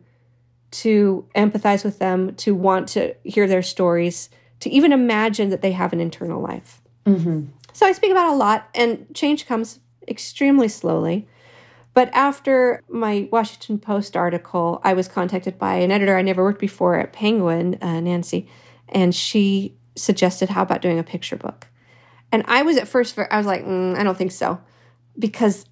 [0.72, 4.30] to empathize with them, to want to hear their stories,
[4.62, 6.82] to even imagine that they have an internal life.
[7.06, 7.46] Mm-hmm.
[7.74, 11.28] So I speak about a lot, and change comes extremely slowly.
[11.94, 16.62] But after my Washington Post article, I was contacted by an editor I never worked
[16.62, 18.48] before at Penguin, uh, Nancy,
[18.90, 21.68] and she suggested, How about doing a picture book?
[22.32, 24.62] And I was at first, I was like, mm, I don't think so.
[25.22, 25.66] Because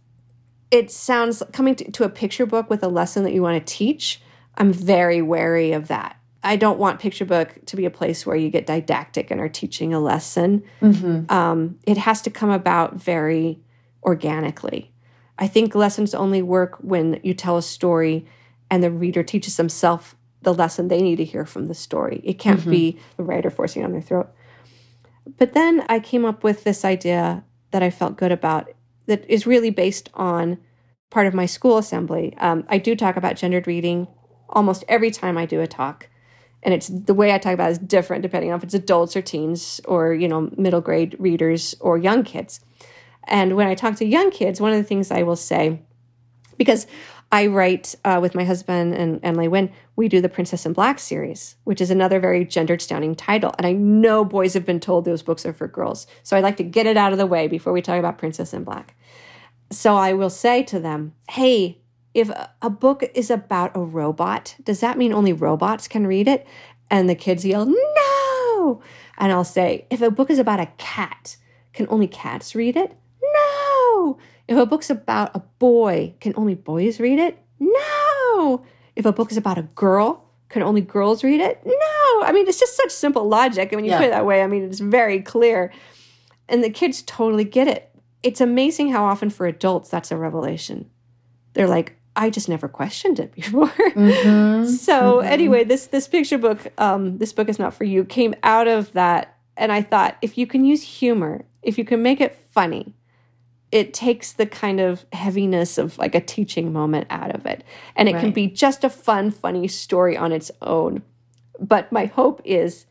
[0.72, 3.74] it sounds coming to, to a picture book with a lesson that you want to
[3.74, 4.22] teach.
[4.56, 6.16] I'm very wary of that.
[6.44, 9.50] I don't want picture book to be a place where you get didactic and are
[9.50, 10.64] teaching a lesson.
[10.82, 11.32] Mm-hmm.
[11.32, 13.60] Um, it has to come about very
[14.04, 14.92] organically.
[15.38, 18.26] I think lessons only work when you tell a story
[18.70, 22.22] and the reader teaches themselves the lesson they need to hear from the story.
[22.24, 22.72] It can't mm-hmm.
[22.72, 24.30] be the writer forcing on their throat.
[25.38, 28.72] But then I came up with this idea that I felt good about
[29.10, 30.60] that is really based on
[31.10, 32.36] part of my school assembly.
[32.38, 34.08] Um, I do talk about gendered reading
[34.48, 36.08] almost every time I do a talk.
[36.62, 39.16] And it's the way I talk about it is different depending on if it's adults
[39.16, 42.60] or teens or, you know, middle grade readers or young kids.
[43.24, 45.82] And when I talk to young kids, one of the things I will say,
[46.58, 46.86] because
[47.32, 51.00] I write uh, with my husband and, and LeUyen, we do the Princess in Black
[51.00, 53.54] series, which is another very gendered sounding title.
[53.58, 56.08] And I know boys have been told those books are for girls.
[56.24, 58.54] So I'd like to get it out of the way before we talk about Princess
[58.54, 58.96] in Black.
[59.72, 61.82] So I will say to them, hey,
[62.14, 66.48] if a book is about a robot, does that mean only robots can read it?
[66.90, 68.82] And the kids yell, no.
[69.18, 71.38] And I'll say, if a book is about a cat,
[71.74, 72.98] can only cats read it?
[73.22, 74.18] No.
[74.48, 77.38] If a book's about a boy, can only boys read it?
[77.60, 78.66] No.
[78.96, 81.62] If a book is about a girl, can only girls read it?
[81.64, 82.24] No.
[82.24, 83.72] I mean, it's just such simple logic.
[83.72, 83.98] And when you yeah.
[84.00, 85.72] put it that way, I mean, it's very clear.
[86.48, 87.89] And the kids totally get it.
[88.24, 90.90] It's amazing how often for adults that's a revelation.
[91.54, 93.70] They're like, I just never questioned it before.
[93.70, 94.66] Mm-hmm.
[94.66, 95.28] so mm-hmm.
[95.28, 98.92] anyway, this this picture book, um, this book is not for you, came out of
[98.94, 102.94] that, and I thought if you can use humor, if you can make it funny,
[103.72, 107.64] it takes the kind of heaviness of like a teaching moment out of it,
[107.96, 108.22] and it right.
[108.22, 111.04] can be just a fun, funny story on its own.
[111.60, 112.86] But my hope is,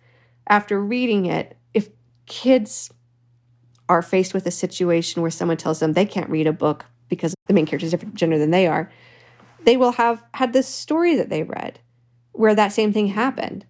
[0.46, 1.88] after reading it, if
[2.26, 2.90] kids
[3.88, 7.34] are faced with a situation where someone tells them they can't read a book because
[7.46, 8.90] the main character is different gender than they are,
[9.64, 11.80] they will have had this story that they read
[12.32, 13.66] where that same thing happened.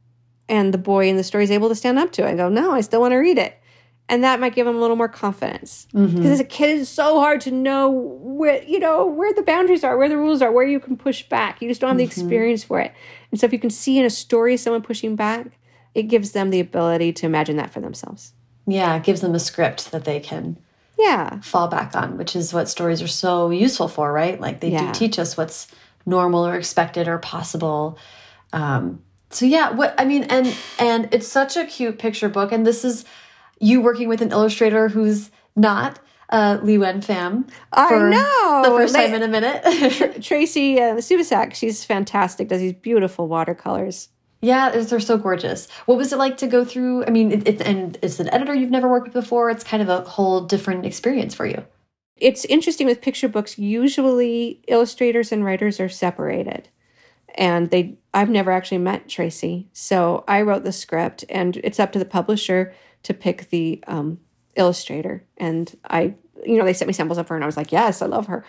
[0.49, 2.49] And the boy in the story is able to stand up to it and go,
[2.49, 3.59] No, I still want to read it.
[4.11, 5.87] And that might give them a little more confidence.
[5.93, 6.27] Because mm-hmm.
[6.27, 9.99] as a kid, it's so hard to know where, you know, where the boundaries are,
[9.99, 11.61] where the rules are, where you can push back.
[11.61, 12.21] You just don't have the mm-hmm.
[12.21, 12.95] experience for it.
[13.31, 15.59] And so if you can see in a story someone pushing back,
[15.95, 18.33] it gives them the ability to imagine that for themselves.
[18.69, 20.59] Yeah, it gives them a script that they can
[20.99, 24.71] yeah fall back on which is what stories are so useful for right like they
[24.71, 24.93] yeah.
[24.93, 25.69] do teach us what's
[26.05, 27.97] normal or expected or possible
[28.53, 29.01] um
[29.31, 32.85] so yeah what i mean and and it's such a cute picture book and this
[32.85, 33.05] is
[33.61, 36.01] you working with an illustrator who's not
[36.31, 37.49] uh, LeUyen Pham.
[37.73, 38.63] I know.
[38.63, 40.23] The first time in a minute.
[40.23, 44.11] Tracy uh, Subisak, she's fantastic, does these beautiful watercolors.
[44.41, 45.69] Yeah, they're so gorgeous.
[45.87, 47.05] What was it like to go through?
[47.05, 49.51] I mean, it, it, and it's an editor you've never worked with before.
[49.51, 51.65] It's kind of a whole different experience for you.
[52.17, 53.59] It's interesting with picture books.
[53.59, 56.69] Usually, illustrators and writers are separated,
[57.35, 57.99] and they.
[58.15, 62.05] I've never actually met Tracy, so I wrote the script, and it's up to the
[62.05, 62.75] publisher
[63.05, 64.19] to pick the um,
[64.59, 65.25] illustrator.
[65.37, 68.03] And I, you know, they sent me samples of her, and I was like, yes,
[68.03, 68.45] I love her.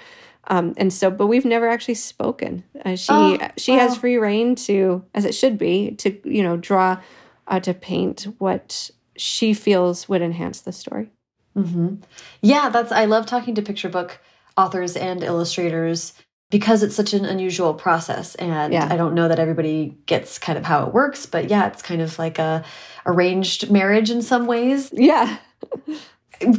[0.47, 2.64] Um, and so, but we've never actually spoken.
[2.84, 6.57] Uh, she oh, she has free reign to, as it should be, to you know
[6.57, 6.99] draw,
[7.47, 11.12] uh, to paint what she feels would enhance the story.
[11.55, 11.97] Mm -hmm.
[12.41, 12.91] Yeah, that's.
[12.91, 14.20] I love talking to picture book
[14.55, 16.14] authors and illustrators
[16.49, 18.93] because it's such an unusual process, and yeah.
[18.93, 21.26] I don't know that everybody gets kind of how it works.
[21.26, 22.64] But yeah, it's kind of like a
[23.05, 24.89] arranged marriage in some ways.
[24.93, 25.38] Yeah.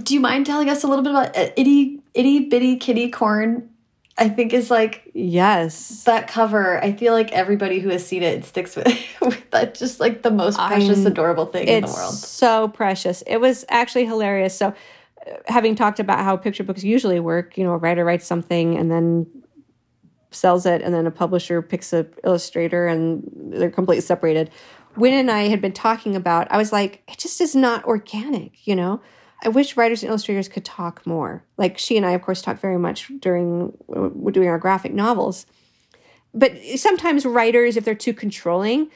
[0.03, 3.71] Do you mind telling us a little bit about uh, itty itty bitty kitty corn
[4.21, 6.83] I think is like yes that cover.
[6.85, 8.87] I feel like everybody who has seen it, sticks with,
[9.23, 9.75] with that.
[9.75, 12.15] Just like the most precious, I'm, adorable thing in the world.
[12.15, 13.23] So precious.
[13.27, 14.55] It was actually hilarious.
[14.55, 18.27] So, uh, having talked about how picture books usually work, you know, a writer writes
[18.27, 19.27] something and then
[20.33, 24.51] sells it, and then a publisher picks a illustrator, and they're completely separated.
[24.97, 26.51] Win and I had been talking about.
[26.51, 29.01] I was like, it just is not organic, you know
[29.43, 31.45] I wish writers and illustrators could talk more.
[31.57, 35.47] Like she and I, of course, talk very much during we're doing our graphic novels.
[36.35, 38.91] But sometimes writers, if they're too controlling,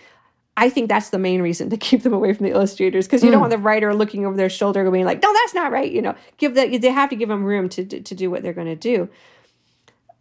[0.56, 3.28] I think that's the main reason to keep them away from the illustrators because you
[3.28, 3.32] mm.
[3.32, 3.42] don't hmm.
[3.42, 6.14] want the writer looking over their shoulder going like, "No, that's not right." You know,
[6.36, 8.76] give that they have to give them room to to do what they're going to
[8.76, 9.08] do.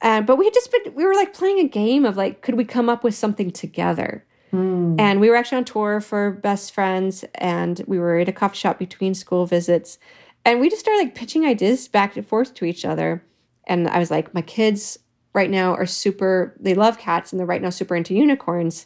[0.01, 2.55] Uh, but we had just been we were like playing a game of like, could
[2.55, 4.25] we come up with something together?
[4.53, 4.99] Mm.
[4.99, 8.57] And we were actually on tour for Best Friends, and we were at a coffee
[8.57, 9.97] shop between school visits.
[10.45, 13.23] And we just started like pitching ideas back and forth to each other.
[13.65, 14.99] And I was like, my kids
[15.33, 18.85] right now are super, they love cats, and they're right now super into unicorns.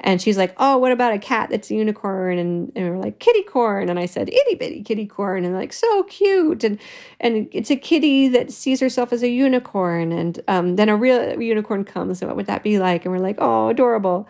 [0.00, 2.38] And she's like, Oh, what about a cat that's a unicorn?
[2.38, 3.88] And, and we're like, Kitty corn.
[3.88, 5.44] And I said, Itty bitty kitty corn.
[5.44, 6.62] And they're like, So cute.
[6.62, 6.78] And
[7.18, 10.12] and it's a kitty that sees herself as a unicorn.
[10.12, 12.22] And um, then a real unicorn comes.
[12.22, 13.04] And what would that be like?
[13.04, 14.28] And we're like, Oh, adorable.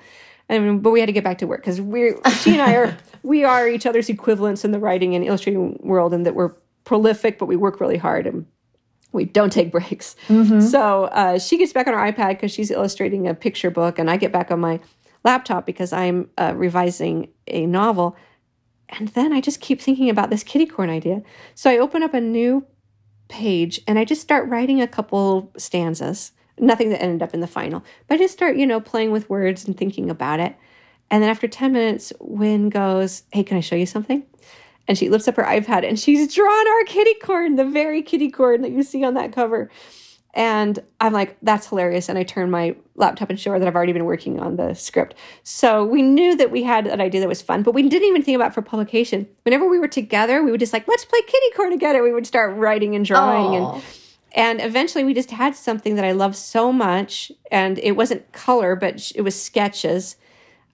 [0.49, 2.97] And but we had to get back to work because we're she and I are
[3.23, 7.39] we are each other's equivalents in the writing and illustrating world, and that we're prolific,
[7.39, 8.47] but we work really hard and
[9.13, 10.17] we don't take breaks.
[10.29, 10.61] Mm-hmm.
[10.61, 14.11] So uh, she gets back on her iPad because she's illustrating a picture book, and
[14.11, 14.81] I get back on my
[15.25, 18.17] laptop because I'm uh, revising a novel.
[18.89, 21.23] And then I just keep thinking about this kitty corn idea.
[21.55, 22.67] So I open up a new
[23.29, 27.47] page and I just start writing a couple stanzas nothing that ended up in the
[27.47, 27.85] final.
[28.07, 30.57] But I just start, you know, playing with words and thinking about it.
[31.11, 34.25] And then after 10 minutes, Win goes, Hey, can I show you something?
[34.87, 38.31] And she lifts up her iPad and she's drawn our kitty corn, the very kitty
[38.31, 39.71] corn that you see on that cover.
[40.35, 42.09] And I'm like, that's hilarious.
[42.09, 44.75] And I turn my laptop and show her that I've already been working on the
[44.75, 45.15] script.
[45.43, 48.23] So we knew that we had an idea that was fun, but we didn't even
[48.23, 49.27] think about for publication.
[49.43, 52.03] Whenever we were together, we would just like, let's play kitty corn together.
[52.03, 53.61] We would start writing and drawing.
[53.61, 53.75] Aww.
[53.75, 53.83] And
[54.33, 57.33] And eventually we just had something that I loved so much.
[57.51, 60.17] And it wasn't color, but it was sketches.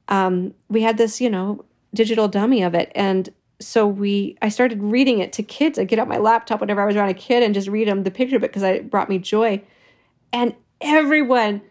[0.09, 2.90] Um, we had this, you know, digital dummy of it.
[2.94, 3.30] And
[3.61, 5.78] so we I started reading it to kids.
[5.78, 8.02] I get out my laptop whenever I was around a kid and just read them
[8.02, 9.62] the picture it because it brought me joy.
[10.32, 11.62] And everyone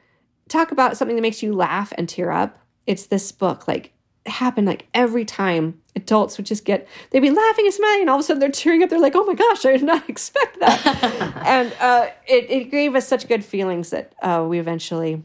[0.48, 2.58] talk about something that makes you laugh and tear up.
[2.88, 3.68] It's this book.
[3.68, 3.94] Like
[4.26, 8.16] happen like every time adults would just get they'd be laughing and smiling and all
[8.16, 8.90] of a sudden they're tearing up.
[8.90, 11.34] They're like oh my gosh i did not expect that.
[11.46, 15.22] And uh, it, it gave us such good feelings that uh, we eventually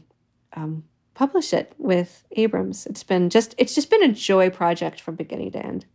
[0.53, 2.85] um, published it with abrams.
[2.85, 5.85] It's been just it's just been a joy project from beginning to end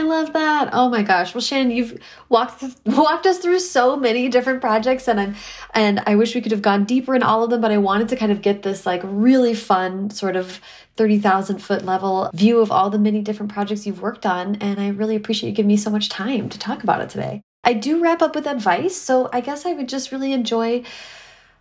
[0.00, 0.70] I love that.
[0.72, 1.34] Oh my gosh.
[1.34, 5.34] Well, Shannon, you've walked walked us through so many different projects and I'm
[5.74, 8.08] and I wish we could have gone deeper in all of them, but I wanted
[8.08, 10.58] to kind of get this like really fun sort of
[10.96, 14.88] 30,000 foot level view of all the many different projects you've worked on and I
[14.88, 17.42] really appreciate you giving me so much time to talk about it today.
[17.62, 20.82] I do wrap up with advice, so I guess I would just really enjoy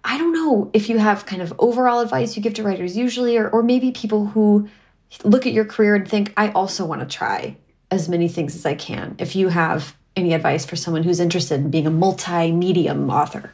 [0.06, 3.36] I don't know if you have kind of overall advice you give to writers usually
[3.36, 4.70] or or maybe people who
[5.26, 7.58] look at your career and think I also want to try
[7.92, 9.16] as many things as I can.
[9.20, 13.54] If you have any advice for someone who's interested in being a multi-medium author.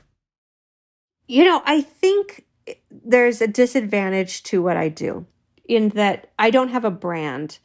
[1.27, 2.45] You know, I think
[2.89, 5.25] there's a disadvantage to what I do
[5.67, 7.59] in that I don't have a brand.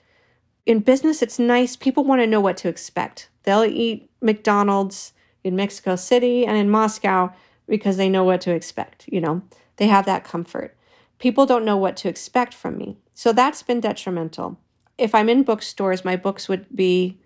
[0.66, 1.76] In business, it's nice.
[1.76, 3.28] People want to know what to expect.
[3.42, 5.12] They'll eat McDonald's
[5.42, 7.32] in Mexico City and in Moscow
[7.66, 9.08] because they know what to expect.
[9.08, 9.42] You know,
[9.76, 10.76] they have that comfort.
[11.18, 12.98] People don't know what to expect from me.
[13.14, 14.58] So that's been detrimental
[15.00, 17.18] if I'm in bookstores, my books would be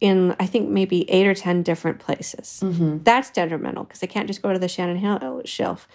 [0.00, 2.60] in I think maybe eight or ten different places.
[2.62, 2.98] Mm-hmm.
[2.98, 5.86] That's detrimental because I can't just go to the Shannon Hale shelf.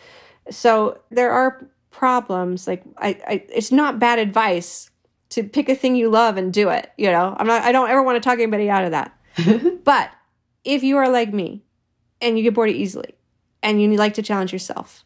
[0.49, 2.67] So there are problems.
[2.67, 4.89] Like I, I, it's not bad advice
[5.29, 6.91] to pick a thing you love and do it.
[6.97, 7.63] You know, I'm not.
[7.63, 9.17] I don't ever want to talk anybody out of that.
[9.83, 10.11] but
[10.63, 11.63] if you are like me,
[12.21, 13.15] and you get bored easily,
[13.61, 15.03] and you like to challenge yourself,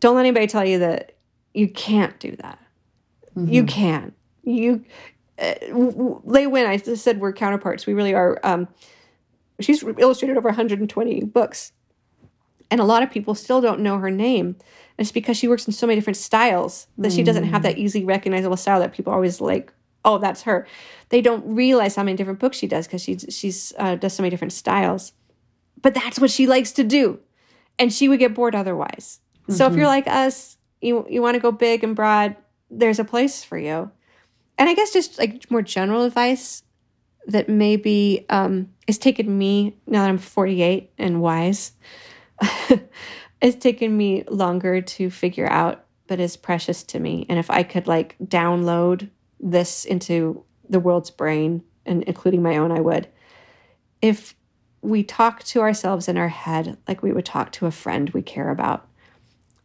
[0.00, 1.16] don't let anybody tell you that
[1.52, 2.58] you can't do that.
[3.36, 3.52] Mm-hmm.
[3.52, 4.12] You can.
[4.44, 4.84] You
[5.38, 7.86] uh, LeUyen, I just said we're counterparts.
[7.86, 8.40] We really are.
[8.42, 8.68] Um,
[9.60, 11.72] she's illustrated over 120 books,
[12.70, 14.46] and a lot of people still don't know her name.
[14.46, 17.14] And it's because she works in so many different styles that mm.
[17.14, 17.78] she doesn't have that mm.
[17.78, 19.72] easily recognizable style that people always like.
[20.04, 20.66] Oh, that's her.
[21.10, 24.22] They don't realize how many different books she does because she she's uh, does so
[24.22, 25.12] many different styles.
[25.80, 27.20] But that's what she likes to do,
[27.78, 29.20] and she would get bored otherwise.
[29.42, 29.52] Mm-hmm.
[29.52, 29.88] So if you're mm-hmm.
[29.88, 32.36] like us, you you want to go big and broad,
[32.70, 33.92] there's a place for you
[34.58, 36.62] and I guess just like more general advice
[37.26, 41.72] that maybe um, it's taken me now that I'm 48 and wise.
[43.40, 47.26] it's taken me longer to figure out, but is precious to me.
[47.28, 52.70] And if I could like download this into the world's brain, and including my own,
[52.70, 53.08] I would.
[54.02, 54.34] If
[54.82, 58.22] we talk to ourselves in our head like we would talk to a friend we
[58.22, 58.86] care about,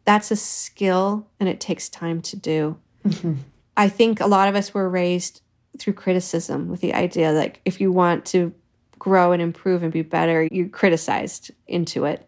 [0.04, 2.78] that's a skill and it takes time to do.
[3.06, 3.34] Mm-hmm.
[3.76, 5.40] I think a lot of us were raised
[5.78, 8.54] through criticism with the idea like if you want to
[8.98, 12.26] grow and improve and be better, you're criticized into it.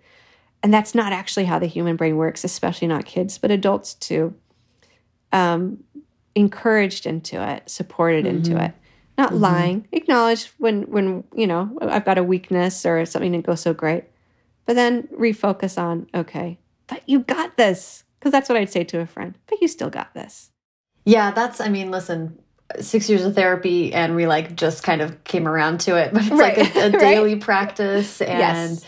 [0.63, 4.35] And that's not actually how the human brain works, especially not kids, but adults too.
[5.33, 5.85] Um,
[6.35, 8.37] encouraged into it, supported mm-hmm.
[8.37, 8.73] into it,
[9.17, 9.43] not mm-hmm.
[9.43, 13.73] lying, acknowledge when when you know I've got a weakness or something didn't go so
[13.73, 14.05] great,
[14.67, 19.01] but then refocus on okay, but you got this because that's what I'd say to
[19.01, 19.37] a friend.
[19.47, 20.51] But you still got this.
[21.07, 22.39] Yeah, that's, I mean, listen,
[22.81, 26.23] six years of therapy and we like just kind of came around to it, but
[26.23, 26.59] it's right.
[26.59, 27.43] like a, a daily right?
[27.43, 28.39] practice and.
[28.39, 28.85] Yes.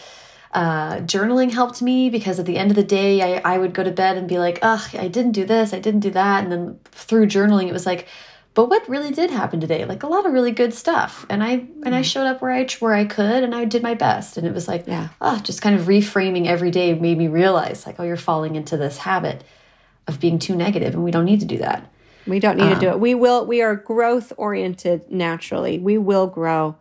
[0.51, 3.85] Uh, journaling helped me because at the end of the day, I, I would go
[3.85, 6.43] to bed and be like, ugh, I didn't do this, I didn't do that.
[6.43, 8.09] And then through journaling, it was like,
[8.55, 9.85] but what really did happen today?
[9.85, 11.25] Like a lot of really good stuff.
[11.31, 12.05] And I and I mm.
[12.05, 14.37] showed up where I where I could and I did my best.
[14.37, 17.87] And it was like, yeah, oh, just kind of reframing every day made me realize
[17.87, 19.45] like, oh, you're falling into this habit
[20.09, 21.89] of being too negative, and we don't need to do that.
[22.29, 23.01] We don't need um, to do um, it.
[23.01, 25.79] We will, we are growth oriented naturally.
[25.79, 26.77] We will grow.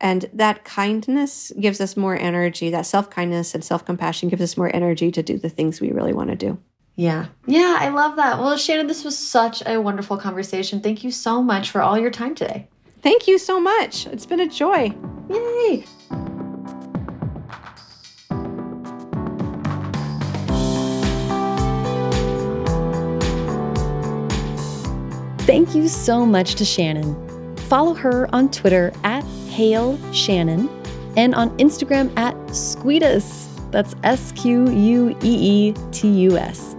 [0.00, 2.70] And that kindness gives us more energy.
[2.70, 5.92] That self kindness and self compassion gives us more energy to do the things we
[5.92, 6.58] really want to do.
[6.96, 7.26] Yeah.
[7.46, 8.38] Yeah, I love that.
[8.38, 10.80] Well, Shannon, this was such a wonderful conversation.
[10.80, 12.68] Thank you so much for all your time today.
[13.00, 14.06] Thank you so much.
[14.06, 14.92] It's been a joy.
[15.30, 15.84] Yay.
[25.52, 27.14] Thank you so much to Shannon.
[27.68, 30.66] Follow her on Twitter at Hale Shannon
[31.18, 33.50] and on Instagram at Squeetus.
[33.70, 36.74] That's S Q U E E T U S.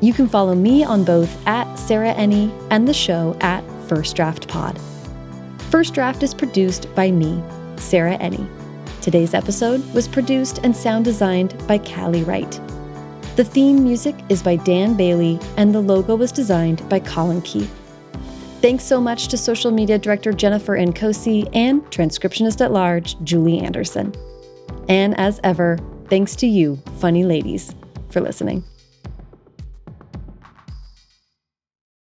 [0.00, 4.48] You can follow me on both at Sarah Enni and the show at First Draft
[4.48, 4.80] Pod.
[5.68, 7.42] First Draft is produced by me,
[7.76, 8.48] Sarah Enni.
[9.02, 12.58] Today's episode was produced and sound designed by Callie Wright.
[13.36, 17.83] The theme music is by Dan Bailey, and the logo was designed by Colin Keith.
[18.64, 24.14] Thanks so much to social media director Jennifer Nkosi and transcriptionist at large Julie Anderson.
[24.88, 27.74] And as ever, thanks to you, funny ladies,
[28.08, 28.64] for listening.